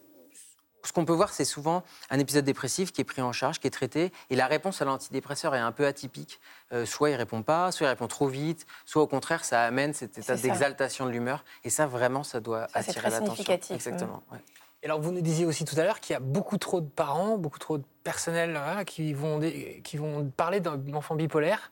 ce 0.87 0.93
qu'on 0.93 1.05
peut 1.05 1.13
voir, 1.13 1.33
c'est 1.33 1.45
souvent 1.45 1.83
un 2.09 2.17
épisode 2.17 2.45
dépressif 2.45 2.93
qui 2.93 3.01
est 3.01 3.03
pris 3.03 3.21
en 3.21 3.33
charge, 3.33 3.59
qui 3.59 3.67
est 3.67 3.71
traité, 3.71 4.11
et 4.29 4.35
la 4.35 4.47
réponse 4.47 4.81
à 4.81 4.85
l'antidépresseur 4.85 5.53
est 5.53 5.59
un 5.59 5.73
peu 5.73 5.85
atypique. 5.85 6.39
Euh, 6.71 6.85
soit 6.85 7.09
il 7.09 7.15
répond 7.15 7.43
pas, 7.43 7.71
soit 7.71 7.87
il 7.87 7.89
répond 7.89 8.07
trop 8.07 8.27
vite, 8.27 8.65
soit 8.85 9.01
au 9.01 9.07
contraire, 9.07 9.43
ça 9.43 9.63
amène 9.63 9.93
cet 9.93 10.17
état 10.17 10.35
d'exaltation 10.35 11.05
de 11.05 11.11
l'humeur. 11.11 11.43
Et 11.65 11.69
ça, 11.69 11.87
vraiment, 11.87 12.23
ça 12.23 12.39
doit 12.39 12.67
Ça, 12.69 12.79
attirer 12.79 13.09
l'attention. 13.09 13.33
significatif, 13.35 13.75
Exactement. 13.75 14.23
ouais. 14.31 14.39
Et 14.83 14.85
alors, 14.85 15.01
vous 15.01 15.11
nous 15.11 15.21
disiez 15.21 15.45
aussi 15.45 15.65
tout 15.65 15.77
à 15.77 15.83
l'heure 15.83 15.99
qu'il 15.99 16.13
y 16.13 16.15
a 16.15 16.19
beaucoup 16.19 16.57
trop 16.57 16.79
de 16.79 16.87
parents, 16.87 17.37
beaucoup 17.37 17.59
trop 17.59 17.77
de 17.77 17.83
personnel 18.03 18.51
voilà, 18.51 18.85
qui, 18.85 19.13
vont 19.13 19.41
qui 19.83 19.97
vont 19.97 20.29
parler 20.29 20.59
d'un 20.61 20.79
enfant 20.93 21.15
bipolaire, 21.15 21.71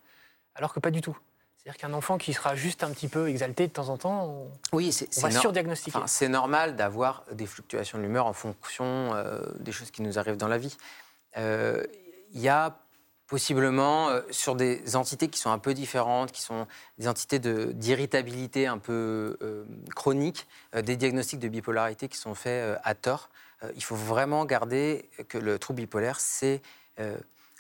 alors 0.56 0.73
que 0.73 0.80
pas 0.80 0.91
du 0.91 1.01
tout. 1.01 1.17
C'est-à-dire 1.65 1.82
qu'un 1.82 1.93
enfant 1.93 2.19
qui 2.19 2.32
sera 2.32 2.56
juste 2.56 2.84
un 2.84 2.91
petit 2.91 3.08
peu 3.08 3.28
exalté 3.28 3.65
de 3.65 3.71
temps 3.73 3.89
en 3.89 3.97
temps, 3.97 4.25
on, 4.28 4.51
Oui, 4.71 4.91
c'est 4.91 5.06
on 5.08 5.12
c'est 5.12 5.21
va 5.21 5.30
nor- 5.30 5.41
surdiagnostiquer. 5.41 5.97
Enfin, 5.97 6.06
c'est 6.06 6.28
normal 6.28 6.75
d'avoir 6.75 7.23
des 7.32 7.47
fluctuations 7.47 7.97
de 7.97 8.04
l'humeur 8.04 8.28
en 8.28 8.34
fonction 8.34 8.86
euh, 9.15 9.41
des 9.62 9.71
choses 9.71 9.89
qui 9.89 10.04
nous 10.04 10.19
arrivent 10.19 10.38
dans 10.38 10.47
la 10.47 10.60
vie. 10.60 10.78
Euh, 11.38 11.84
Il 12.36 12.39
y 12.41 12.49
a 12.49 12.78
possiblement 13.25 14.10
euh, 14.10 14.21
sur 14.30 14.56
des 14.56 14.95
entités 14.95 15.28
qui 15.28 15.39
sont 15.39 15.49
un 15.49 15.58
peu 15.58 15.73
différentes, 15.73 16.32
qui 16.32 16.43
sont 16.43 16.67
des 16.99 17.08
entités 17.08 17.39
de- 17.39 17.71
d'irritabilité 17.71 18.67
un 18.67 18.78
peu 18.78 19.36
chronique, 19.95 20.45
des 20.75 20.95
diagnostics 20.95 21.39
de 21.39 21.47
bipolarité 21.47 22.08
qui 22.10 22.17
sont 22.19 22.36
faits 22.36 22.78
à 22.84 22.93
tort. 22.93 23.30
Il 23.75 23.84
faut 23.84 23.95
vraiment 23.95 24.45
garder 24.45 25.10
que 25.30 25.39
le 25.39 25.58
trouble 25.58 25.78
bipolaire, 25.82 26.19
c'est 26.19 26.62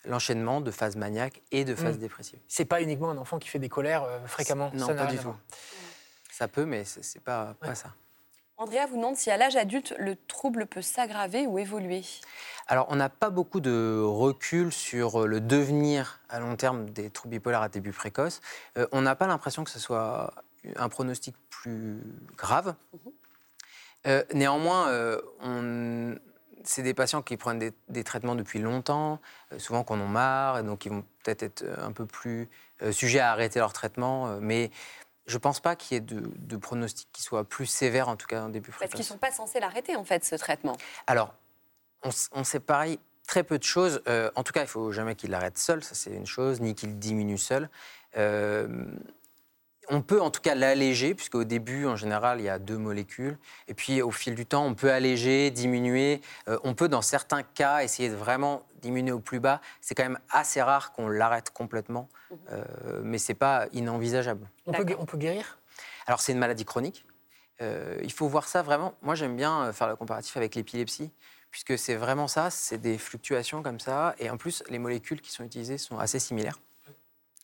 l'enchaînement 0.07 0.61
de 0.61 0.71
phases 0.71 0.95
maniaques 0.95 1.41
et 1.51 1.65
de 1.65 1.75
phases 1.75 1.97
Mm. 1.97 2.01
dépressives. 2.01 2.39
C'est 2.47 2.65
pas 2.65 2.81
uniquement 2.81 3.09
un 3.11 3.17
enfant 3.17 3.39
qui 3.39 3.47
fait 3.49 3.59
des 3.59 3.69
colères 3.69 4.03
euh, 4.03 4.19
fréquemment. 4.27 4.71
Non, 4.73 4.87
ça 4.87 4.93
pas 4.95 5.05
du 5.05 5.17
tout. 5.17 5.33
Ça 6.31 6.47
peut, 6.47 6.65
mais 6.65 6.83
c'est 6.85 7.21
pas, 7.21 7.55
pas 7.61 7.75
ça. 7.75 7.89
Andrea 8.57 8.85
vous 8.89 8.95
demande 8.95 9.17
si 9.17 9.29
à 9.31 9.37
l'âge 9.37 9.57
adulte, 9.57 9.93
le 9.99 10.15
trouble 10.15 10.65
peut 10.65 10.81
s'aggraver 10.81 11.45
ou 11.45 11.59
évoluer. 11.59 12.03
Alors, 12.67 12.87
on 12.89 12.95
n'a 12.95 13.09
pas 13.09 13.29
beaucoup 13.29 13.59
de 13.59 14.01
recul 14.01 14.71
sur 14.71 15.23
euh, 15.23 15.27
le 15.27 15.41
devenir 15.41 16.21
à 16.29 16.39
long 16.39 16.55
terme 16.55 16.89
des 16.89 17.09
troubles 17.09 17.31
bipolaires 17.35 17.61
à 17.61 17.67
début 17.69 17.91
précoce. 17.91 18.39
Euh, 18.77 18.87
on 18.93 19.01
n'a 19.01 19.15
pas 19.15 19.27
l'impression 19.27 19.63
que 19.65 19.69
ce 19.71 19.79
soit 19.79 20.33
un 20.77 20.87
pronostic 20.89 21.35
plus 21.49 22.01
grave. 22.37 22.75
Euh, 24.07 24.23
néanmoins, 24.33 24.87
euh, 24.89 25.19
on- 25.41 26.15
c'est 26.67 26.83
des 26.83 26.93
patients 26.93 27.21
qui 27.21 27.37
prennent 27.37 27.59
des, 27.59 27.73
des 27.89 28.03
traitements 28.03 28.35
depuis 28.35 28.59
longtemps, 28.59 29.19
euh, 29.51 29.59
souvent 29.59 29.83
qu'on 29.83 29.99
en 29.99 30.07
marre, 30.07 30.59
et 30.59 30.63
donc 30.63 30.85
ils 30.85 30.91
vont 30.91 31.03
peut-être 31.23 31.43
être 31.43 31.63
euh, 31.63 31.75
un 31.85 31.91
peu 31.91 32.05
plus 32.05 32.49
euh, 32.81 32.91
sujets 32.91 33.19
à 33.19 33.31
arrêter 33.31 33.59
leur 33.59 33.73
traitement. 33.73 34.27
euh, 34.27 34.39
mais 34.41 34.71
je 35.27 35.33
ne 35.35 35.39
pense 35.39 35.59
pas 35.59 35.75
qu'il 35.75 35.95
y 35.95 35.97
ait 35.97 36.01
de, 36.01 36.21
de 36.35 36.57
pronostic 36.57 37.07
qui 37.11 37.23
soit 37.23 37.43
plus 37.43 37.65
sévère, 37.65 38.09
en 38.09 38.15
tout 38.15 38.27
cas 38.27 38.43
en 38.43 38.49
début 38.49 38.69
Parce 38.69 38.77
précoce. 38.77 38.93
qu'ils 38.95 39.05
ne 39.05 39.07
sont 39.07 39.17
pas 39.17 39.31
censés 39.31 39.59
l'arrêter, 39.59 39.95
en 39.95 40.03
fait, 40.03 40.23
ce 40.23 40.35
traitement. 40.35 40.77
Alors, 41.07 41.33
on, 42.33 42.43
sait 42.43 42.59
pareil 42.59 42.99
très 43.27 43.43
peu 43.43 43.57
de 43.57 43.63
choses. 43.63 44.01
Euh, 44.07 44.29
en 44.35 44.43
tout 44.43 44.53
cas, 44.53 44.61
il 44.61 44.67
faut 44.67 44.91
jamais 44.91 45.15
qu'il 45.15 45.31
l'arrête 45.31 45.57
seul, 45.57 45.83
ça 45.83 45.95
c'est 45.95 46.11
une 46.11 46.27
chose, 46.27 46.61
ni 46.61 46.75
qu'il 46.75 46.99
diminue 46.99 47.39
seul. 47.39 47.69
Euh, 48.17 48.85
on 49.89 50.01
peut 50.01 50.21
en 50.21 50.31
tout 50.31 50.41
cas 50.41 50.55
l'alléger, 50.55 51.15
puisqu'au 51.15 51.43
début, 51.43 51.85
en 51.85 51.95
général, 51.95 52.39
il 52.39 52.45
y 52.45 52.49
a 52.49 52.59
deux 52.59 52.77
molécules. 52.77 53.37
Et 53.67 53.73
puis, 53.73 54.01
au 54.01 54.11
fil 54.11 54.35
du 54.35 54.45
temps, 54.45 54.65
on 54.65 54.75
peut 54.75 54.91
alléger, 54.91 55.51
diminuer. 55.51 56.21
Euh, 56.47 56.57
on 56.63 56.73
peut, 56.73 56.87
dans 56.87 57.01
certains 57.01 57.43
cas, 57.43 57.83
essayer 57.83 58.09
de 58.09 58.15
vraiment 58.15 58.65
diminuer 58.81 59.11
au 59.11 59.19
plus 59.19 59.39
bas. 59.39 59.61
C'est 59.81 59.95
quand 59.95 60.03
même 60.03 60.19
assez 60.29 60.61
rare 60.61 60.91
qu'on 60.91 61.07
l'arrête 61.07 61.49
complètement, 61.49 62.07
euh, 62.51 62.63
mais 63.03 63.17
c'est 63.17 63.33
pas 63.33 63.67
inenvisageable. 63.73 64.47
On 64.65 64.71
peut, 64.71 64.85
on 64.99 65.05
peut 65.05 65.17
guérir? 65.17 65.59
Alors, 66.07 66.21
c'est 66.21 66.31
une 66.31 66.39
maladie 66.39 66.65
chronique. 66.65 67.05
Euh, 67.61 67.99
il 68.03 68.11
faut 68.11 68.27
voir 68.27 68.47
ça 68.47 68.61
vraiment. 68.61 68.95
Moi, 69.01 69.15
j'aime 69.15 69.35
bien 69.35 69.71
faire 69.73 69.87
le 69.87 69.95
comparatif 69.95 70.35
avec 70.37 70.55
l'épilepsie, 70.55 71.11
puisque 71.51 71.77
c'est 71.79 71.95
vraiment 71.95 72.27
ça. 72.27 72.49
C'est 72.49 72.77
des 72.77 72.97
fluctuations 72.97 73.63
comme 73.63 73.79
ça. 73.79 74.15
Et 74.19 74.29
en 74.29 74.37
plus, 74.37 74.63
les 74.69 74.79
molécules 74.79 75.21
qui 75.21 75.31
sont 75.31 75.43
utilisées 75.43 75.77
sont 75.77 75.97
assez 75.97 76.19
similaires. 76.19 76.59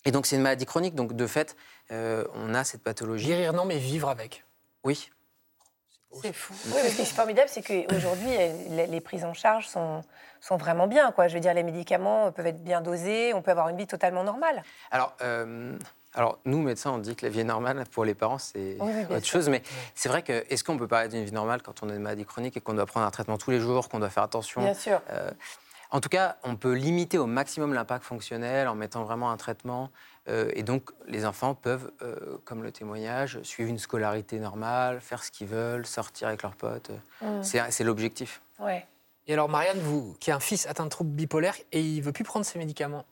Et 0.05 0.11
donc, 0.11 0.25
c'est 0.25 0.35
une 0.35 0.41
maladie 0.41 0.65
chronique. 0.65 0.95
Donc, 0.95 1.13
de 1.13 1.27
fait, 1.27 1.55
euh, 1.91 2.25
on 2.33 2.53
a 2.53 2.63
cette 2.63 2.83
pathologie. 2.83 3.27
Guérir, 3.27 3.53
non, 3.53 3.65
mais 3.65 3.77
vivre 3.77 4.09
avec. 4.09 4.43
Oui. 4.83 5.09
C'est 6.21 6.33
fou. 6.33 6.53
Oui, 6.67 6.81
mais 6.83 6.89
ce 6.89 6.95
qui 6.95 7.01
est 7.03 7.05
formidable, 7.05 7.49
c'est 7.49 7.61
qu'aujourd'hui, 7.61 8.29
les, 8.69 9.01
prises 9.01 9.23
en 9.23 9.33
charge 9.33 9.67
sont, 9.67 10.03
sont 10.41 10.57
vraiment 10.57 10.87
bien. 10.87 11.11
Quoi. 11.11 11.27
Je 11.27 11.35
veux 11.35 11.39
dire, 11.39 11.53
les 11.53 11.63
médicaments 11.63 12.31
peuvent 12.31 12.47
être 12.47 12.61
bien 12.63 12.81
dosés, 12.81 13.33
on 13.33 13.41
peut 13.41 13.51
avoir 13.51 13.69
une 13.69 13.77
vie 13.77 13.87
totalement 13.87 14.23
normale. 14.23 14.63
Alors, 14.91 15.15
euh, 15.21 15.77
alors, 16.13 16.39
nous, 16.43 16.61
médecins, 16.61 16.91
on 16.91 16.97
dit 16.97 17.15
que 17.15 17.25
la 17.25 17.31
vie 17.31 17.39
est 17.39 17.45
normale. 17.45 17.85
Pour 17.91 18.03
les 18.03 18.13
parents, 18.13 18.39
c'est 18.39 18.75
Oui, 18.79 18.91
oui, 18.93 19.05
bien 19.05 19.17
autre 19.17 19.25
sûr. 19.25 19.39
chose. 19.39 19.49
Mais 19.49 19.63
c'est 19.95 20.09
vrai 20.09 20.21
que, 20.21 20.45
est-ce 20.49 20.63
qu'on 20.63 20.77
peut 20.77 20.87
parler 20.87 21.07
d'une 21.07 21.23
vie 21.23 21.31
normale 21.31 21.61
quand 21.61 21.81
on 21.83 21.89
a 21.89 21.93
une 21.93 22.01
maladie 22.01 22.25
chronique 22.25 22.57
et 22.57 22.61
qu'on 22.61 22.73
doit 22.73 22.85
prendre 22.85 23.05
un 23.05 23.11
traitement 23.11 23.37
tous 23.37 23.51
les 23.51 23.61
jours, 23.61 23.87
qu'on 23.87 23.99
doit 23.99 24.09
faire 24.09 24.23
attention? 24.23 24.61
Bien 24.61 24.73
sûr. 24.73 25.01
Euh, 25.11 25.31
en 25.91 25.99
tout 25.99 26.09
cas, 26.09 26.37
on 26.43 26.55
peut 26.55 26.73
limiter 26.73 27.17
au 27.17 27.25
maximum 27.25 27.73
l'impact 27.73 28.05
fonctionnel 28.05 28.67
en 28.67 28.75
mettant 28.75 29.03
vraiment 29.03 29.29
un 29.31 29.37
traitement. 29.37 29.89
Euh, 30.29 30.49
et 30.53 30.63
donc, 30.63 30.91
les 31.07 31.25
enfants 31.25 31.53
peuvent, 31.53 31.91
euh, 32.01 32.37
comme 32.45 32.63
le 32.63 32.71
témoignage, 32.71 33.41
suivre 33.43 33.69
une 33.69 33.79
scolarité 33.79 34.39
normale, 34.39 35.01
faire 35.01 35.23
ce 35.23 35.31
qu'ils 35.31 35.47
veulent, 35.47 35.85
sortir 35.85 36.29
avec 36.29 36.43
leurs 36.43 36.55
potes. 36.55 36.91
Mm. 37.21 37.43
C'est 37.43 37.71
c'est 37.71 37.83
l'objectif. 37.83 38.41
Ouais. 38.59 38.85
Et 39.27 39.33
alors, 39.33 39.49
Marianne, 39.49 39.79
vous, 39.79 40.15
qui 40.19 40.31
a 40.31 40.35
un 40.35 40.39
fils 40.39 40.65
atteint 40.65 40.85
de 40.85 40.89
trouble 40.89 41.11
bipolaire 41.11 41.55
et 41.71 41.81
il 41.81 42.01
veut 42.01 42.11
plus 42.13 42.23
prendre 42.23 42.45
ses 42.45 42.57
médicaments. 42.57 43.05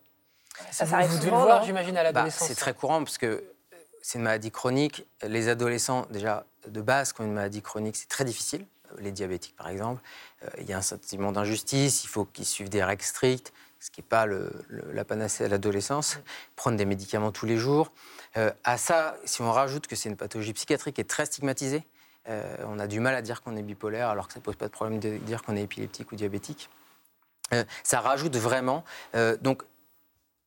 Ça, 0.71 0.85
vous, 0.85 0.91
ça 0.91 0.97
arrive 0.97 1.09
vous 1.11 1.17
devez 1.19 1.31
le 1.31 1.37
voir, 1.37 1.63
j'imagine, 1.63 1.95
à 1.97 1.99
Bah, 1.99 2.11
l'adolescence. 2.11 2.47
c'est 2.47 2.55
très 2.55 2.73
courant 2.73 2.99
parce 3.03 3.17
que 3.17 3.25
euh, 3.27 3.41
c'est 4.01 4.17
une 4.17 4.23
maladie 4.23 4.51
chronique. 4.51 5.05
Les 5.23 5.47
adolescents, 5.49 6.05
déjà, 6.09 6.45
de 6.67 6.81
base, 6.81 7.13
qui 7.13 7.21
ont 7.21 7.25
une 7.25 7.33
maladie 7.33 7.61
chronique, 7.61 7.95
c'est 7.97 8.09
très 8.09 8.25
difficile. 8.25 8.65
Euh, 8.91 9.01
Les 9.01 9.11
diabétiques, 9.11 9.55
par 9.55 9.69
exemple. 9.69 10.01
Euh, 10.43 10.49
Il 10.59 10.69
y 10.69 10.73
a 10.73 10.77
un 10.77 10.81
sentiment 10.81 11.31
d'injustice, 11.31 12.03
il 12.03 12.07
faut 12.07 12.25
qu'ils 12.25 12.45
suivent 12.45 12.69
des 12.69 12.83
règles 12.83 13.03
strictes, 13.03 13.53
ce 13.79 13.89
qui 13.89 14.01
n'est 14.01 14.07
pas 14.07 14.25
la 14.25 15.05
panacée 15.05 15.45
à 15.45 15.47
l'adolescence. 15.47 16.19
Prendre 16.55 16.77
des 16.77 16.85
médicaments 16.85 17.31
tous 17.31 17.45
les 17.45 17.57
jours. 17.57 17.91
Euh, 18.37 18.51
à 18.63 18.77
ça, 18.77 19.15
si 19.25 19.41
on 19.41 19.51
rajoute 19.51 19.87
que 19.87 19.95
c'est 19.95 20.09
une 20.09 20.17
pathologie 20.17 20.53
psychiatrique 20.53 20.95
qui 20.95 21.01
est 21.01 21.09
très 21.09 21.25
stigmatisée, 21.25 21.83
on 22.67 22.77
a 22.77 22.85
du 22.85 22.99
mal 22.99 23.15
à 23.15 23.23
dire 23.23 23.41
qu'on 23.41 23.55
est 23.55 23.63
bipolaire 23.63 24.09
alors 24.09 24.27
que 24.27 24.33
ça 24.33 24.39
ne 24.39 24.43
pose 24.43 24.55
pas 24.55 24.67
de 24.67 24.71
problème 24.71 24.99
de 24.99 25.17
dire 25.17 25.41
qu'on 25.41 25.55
est 25.55 25.63
épileptique 25.63 26.11
ou 26.11 26.15
diabétique. 26.15 26.69
Ça 27.81 28.01
rajoute 28.01 28.35
vraiment. 28.35 28.83
donc, 29.41 29.63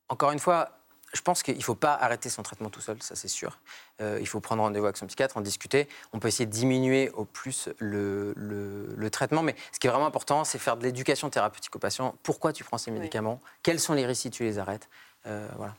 encore 0.08 0.30
une 0.30 0.38
fois, 0.38 0.78
je 1.12 1.20
pense 1.20 1.42
qu'il 1.42 1.56
ne 1.56 1.62
faut 1.62 1.74
pas 1.74 1.94
arrêter 1.94 2.28
son 2.30 2.42
traitement 2.42 2.70
tout 2.70 2.80
seul, 2.80 3.02
ça 3.02 3.14
c'est 3.14 3.28
sûr. 3.28 3.58
Euh, 4.00 4.18
il 4.20 4.26
faut 4.26 4.40
prendre 4.40 4.62
rendez-vous 4.62 4.86
avec 4.86 4.96
son 4.96 5.06
psychiatre, 5.06 5.36
en 5.36 5.40
discuter. 5.42 5.88
On 6.12 6.18
peut 6.18 6.28
essayer 6.28 6.46
de 6.46 6.50
diminuer 6.50 7.10
au 7.10 7.24
plus 7.24 7.68
le, 7.78 8.32
le- 8.36 8.94
le 8.96 9.10
traitement, 9.10 9.42
mais 9.42 9.54
ce 9.72 9.78
qui 9.78 9.86
est 9.86 9.90
vraiment 9.90 10.06
important, 10.06 10.44
c'est 10.44 10.58
faire 10.58 10.76
de 10.76 10.84
l'éducation 10.84 11.28
thérapeutique 11.30 11.74
aux 11.76 11.78
patients. 11.78 12.14
Pourquoi 12.22 12.52
tu 12.52 12.64
prends 12.64 12.78
ces 12.78 12.90
Oui. 12.90 12.98
médicaments? 12.98 13.40
Quels 13.62 13.78
sont 13.80 13.92
les 13.94 14.06
risques 14.06 14.22
si 14.22 14.30
tu 14.30 14.42
les 14.44 14.58
arrêtes? 14.58 14.88
Euh, 15.26 15.46
voilà. 15.56 15.74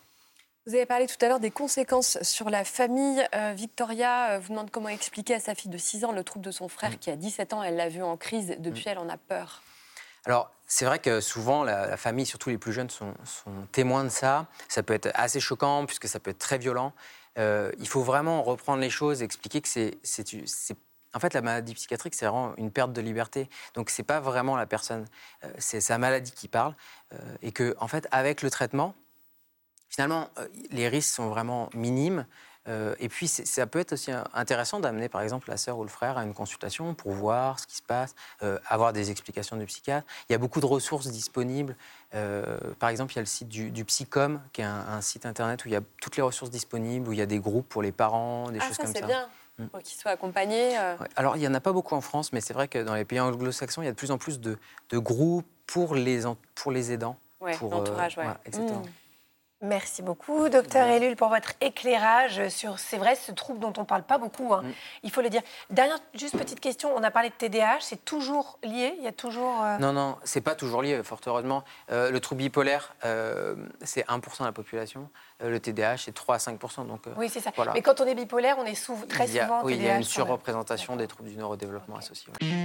Vous 0.66 0.76
avez 0.76 0.86
parlé 0.86 1.08
tout 1.08 1.18
à 1.26 1.28
l'heure 1.28 1.42
des 1.42 1.52
conséquences 1.52 2.18
sur 2.22 2.50
la 2.50 2.64
famille. 2.64 3.22
Euh, 3.36 3.52
Victoria 3.54 4.40
vous 4.40 4.50
demande 4.50 4.72
comment 4.72 4.88
expliquer 4.88 5.34
à 5.34 5.40
sa 5.42 5.56
fille 5.56 5.70
de 5.70 5.78
6 5.78 6.06
ans 6.06 6.14
le 6.14 6.24
trouble 6.24 6.46
de 6.46 6.52
son 6.52 6.70
frère 6.70 6.92
Mm. 6.92 6.98
qui 6.98 7.10
a 7.10 7.16
17 7.18 7.52
ans. 7.52 7.62
Elle 7.64 7.76
l'a 7.76 7.90
vu 7.90 8.02
en 8.02 8.16
crise. 8.16 8.56
Depuis, 8.60 8.86
elle 8.88 8.98
en 9.00 9.10
a 9.10 9.18
peur. 9.18 9.62
Alors, 10.26 10.52
c'est 10.66 10.86
vrai 10.86 11.00
que 11.00 11.22
souvent, 11.22 11.64
la, 11.64 11.98
famille, 11.98 12.26
surtout 12.26 12.50
les 12.50 12.58
plus 12.58 12.74
jeunes, 12.74 12.90
sont, 12.90 13.14
témoins 13.72 14.04
de 14.04 14.10
ça. 14.10 14.48
Ça 14.68 14.84
peut 14.84 14.94
être 14.94 15.10
assez 15.14 15.40
choquant, 15.40 15.86
puisque 15.86 16.08
ça 16.08 16.20
peut 16.20 16.32
être 16.32 16.40
très 16.40 16.58
violent. 16.58 16.94
Euh, 17.38 17.72
il 17.80 17.88
faut 17.88 18.02
vraiment 18.02 18.44
reprendre 18.44 18.82
les 18.82 18.90
choses, 18.90 19.22
expliquer 19.22 19.62
que 19.62 19.68
c'est... 19.68 19.98
En 21.16 21.20
fait, 21.20 21.36
la 21.36 21.42
maladie 21.42 21.76
psychiatrique, 21.76 22.16
c'est 22.16 22.26
vraiment 22.26 22.56
une 22.58 22.72
perte 22.72 22.92
de 22.92 23.02
liberté. 23.02 23.48
Donc, 23.76 23.92
c'est 23.92 24.04
pas 24.04 24.20
vraiment 24.20 24.56
la 24.56 24.66
personne, 24.66 25.06
euh, 25.44 25.52
c'est 25.60 25.80
sa 25.80 26.00
maladie 26.00 26.32
qui 26.32 26.48
parle. 26.48 26.76
euh, 27.14 27.18
et 27.44 27.52
que, 27.52 27.76
en 27.80 27.88
fait, 27.88 28.08
avec 28.12 28.42
le 28.42 28.50
traitement, 28.50 28.96
finalement, 29.90 30.30
les 30.72 30.88
risques 30.88 31.14
sont 31.14 31.30
vraiment 31.30 31.70
minimes. 31.76 32.26
Euh, 32.68 32.96
et 33.00 33.10
puis, 33.10 33.28
ça 33.28 33.68
peut 33.68 33.80
être 33.80 33.94
aussi 33.94 34.12
euh, 34.12 34.24
intéressant 34.34 34.80
d'amener, 34.80 35.10
par 35.10 35.22
exemple, 35.22 35.50
la 35.50 35.58
sœur 35.58 35.78
ou 35.78 35.84
le 35.84 35.90
frère 35.90 36.18
à 36.18 36.24
une 36.24 36.34
consultation 36.34 36.94
pour 36.94 37.12
voir 37.12 37.60
ce 37.60 37.68
qui 37.68 37.76
se 37.76 37.82
passe, 37.82 38.16
euh, 38.42 38.58
avoir 38.68 38.94
des 38.94 39.12
explications 39.12 39.58
du 39.58 39.66
psychiatre. 39.66 40.08
Il 40.30 40.34
y 40.34 40.36
a 40.36 40.38
beaucoup 40.38 40.62
de 40.62 40.66
ressources 40.66 41.08
disponibles. 41.08 41.76
Euh, 42.16 42.58
par 42.80 42.90
exemple, 42.90 43.14
il 43.14 43.18
y 43.18 43.20
a 43.20 43.24
le 43.24 43.28
site 43.28 43.50
du, 43.50 43.72
du 43.72 43.84
Psycom, 43.86 44.42
qui 44.54 44.62
est 44.62 44.66
un, 44.66 44.86
un 44.88 45.02
site 45.02 45.26
internet 45.26 45.66
où 45.66 45.68
il 45.68 45.72
y 45.72 45.78
a 45.78 45.82
toutes 46.02 46.16
les 46.16 46.24
ressources 46.24 46.52
disponibles, 46.52 47.10
où 47.10 47.12
il 47.12 47.20
y 47.20 47.22
a 47.22 47.26
des 47.26 47.40
groupes 47.40 47.68
pour 47.68 47.82
les 47.82 47.92
parents, 47.92 48.50
des 48.50 48.60
ah, 48.62 48.68
choses 48.68 48.78
ça, 48.78 48.84
comme 48.84 48.94
c'est 48.94 49.02
ça. 49.02 49.08
bien. 49.08 49.28
Mm. 49.60 49.66
Pour 49.68 49.82
qu'ils 49.82 50.00
soient 50.00 50.12
accompagnés. 50.12 50.78
Ouais. 50.78 51.08
Alors, 51.16 51.36
il 51.36 51.40
n'y 51.40 51.48
en 51.48 51.54
a 51.54 51.60
pas 51.60 51.74
beaucoup 51.74 51.96
en 51.96 52.02
France, 52.02 52.34
mais 52.34 52.42
c'est 52.42 52.54
vrai 52.54 52.68
que 52.68 52.80
dans 52.80 52.96
les 52.96 53.06
pays 53.06 53.20
anglo-saxons, 53.20 53.82
il 53.82 53.86
y 53.86 53.88
a 53.90 53.92
de 53.92 53.98
plus 53.98 54.12
en 54.12 54.18
plus 54.18 54.40
de, 54.40 54.58
de 54.90 54.98
groupes 54.98 55.46
pour 55.68 55.96
les, 55.96 56.22
pour 56.56 56.72
les 56.72 56.92
aidants. 56.92 57.18
ouais, 57.42 57.56
pour, 57.58 57.72
l'entourage, 57.72 58.18
ouais. 58.18 58.24
voilà. 58.24 58.40
Merci 59.64 60.02
beaucoup, 60.02 60.50
docteur 60.50 60.88
Ellul, 60.88 61.16
pour 61.16 61.30
votre 61.30 61.54
éclairage 61.62 62.50
sur, 62.50 62.80
c'est 62.80 62.98
vrai, 62.98 63.16
ce 63.16 63.32
trouble 63.32 63.60
dont 63.60 63.72
on 63.78 63.82
ne 63.82 63.86
parle 63.86 64.04
pas 64.04 64.18
beaucoup. 64.18 64.54
hein. 64.54 64.62
Mm. 64.62 64.72
Il 65.04 65.12
faut 65.12 65.22
le 65.22 65.30
dire. 65.30 65.42
Dernière, 65.70 65.98
juste 66.14 66.38
petite 66.38 66.60
question. 66.60 66.94
On 66.96 67.02
a 67.02 67.12
parlé 67.12 67.30
de 67.30 67.34
TDAH. 67.36 67.78
C'est 67.80 68.04
toujours 68.04 68.60
lié? 68.62 68.94
Il 68.98 69.04
y 69.06 69.08
a 69.08 69.14
toujours. 69.14 69.64
euh, 69.64 69.78
Non, 69.78 69.94
non, 69.94 70.18
c'est 70.26 70.42
pas 70.42 70.56
toujours 70.56 70.82
lié, 70.82 71.02
fort 71.04 71.22
heureusement. 71.26 71.64
Euh, 71.92 72.12
le 72.12 72.20
trouble 72.20 72.40
bipolaire, 72.40 72.94
euh, 73.06 73.56
c'est 73.84 74.06
1% 74.08 74.40
de 74.42 74.46
la 74.48 74.52
population. 74.52 75.10
Le 75.40 75.58
TDAH, 75.60 75.98
c'est 76.00 76.14
3 76.14 76.36
à 76.36 76.40
5%. 76.40 76.86
Donc, 76.86 77.04
Oui, 77.16 77.30
c'est 77.30 77.40
ça. 77.40 77.52
Voilà. 77.56 77.72
Mais 77.74 77.82
quand 77.82 78.02
on 78.02 78.06
est 78.06 78.16
bipolaire, 78.16 78.58
on 78.60 78.66
est 78.66 78.76
très 79.08 79.28
il 79.30 79.34
y 79.36 79.40
a, 79.40 79.44
souvent 79.46 79.62
oui, 79.64 79.74
TDAH. 79.76 79.84
il 79.84 79.88
y 79.88 79.90
a 79.92 79.96
une 79.96 80.04
surreprésentation 80.04 80.98
des 80.98 81.08
troubles 81.08 81.30
du 81.30 81.38
neurodéveloppement 81.38 81.96
associés. 81.96 82.34
ouais. 82.42 82.64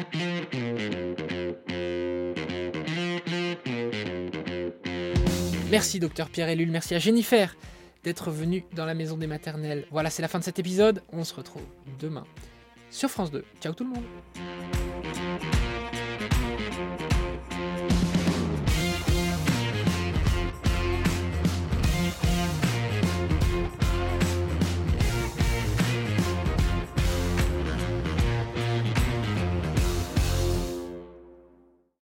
Merci 5.71 6.01
docteur 6.01 6.31
Pierre 6.31 6.49
Ellul, 6.49 6.71
merci 6.71 6.95
à 6.95 6.99
Jennifer 6.99 7.55
d'être 8.03 8.31
venue 8.31 8.65
dans 8.75 8.87
la 8.87 8.95
maison 8.95 9.19
des 9.19 9.27
maternelles. 9.27 9.87
Voilà, 9.91 10.09
c'est 10.09 10.23
la 10.23 10.29
fin 10.29 10.39
de 10.39 10.45
cet 10.45 10.59
épisode. 10.59 11.03
On 11.13 11.25
se 11.25 11.35
retrouve 11.35 11.63
demain 12.01 12.25
sur 12.91 13.11
France 13.11 13.31
2. 13.31 13.45
Ciao 13.61 13.75
tout 13.75 13.85
le 13.85 13.91
monde. 13.91 14.05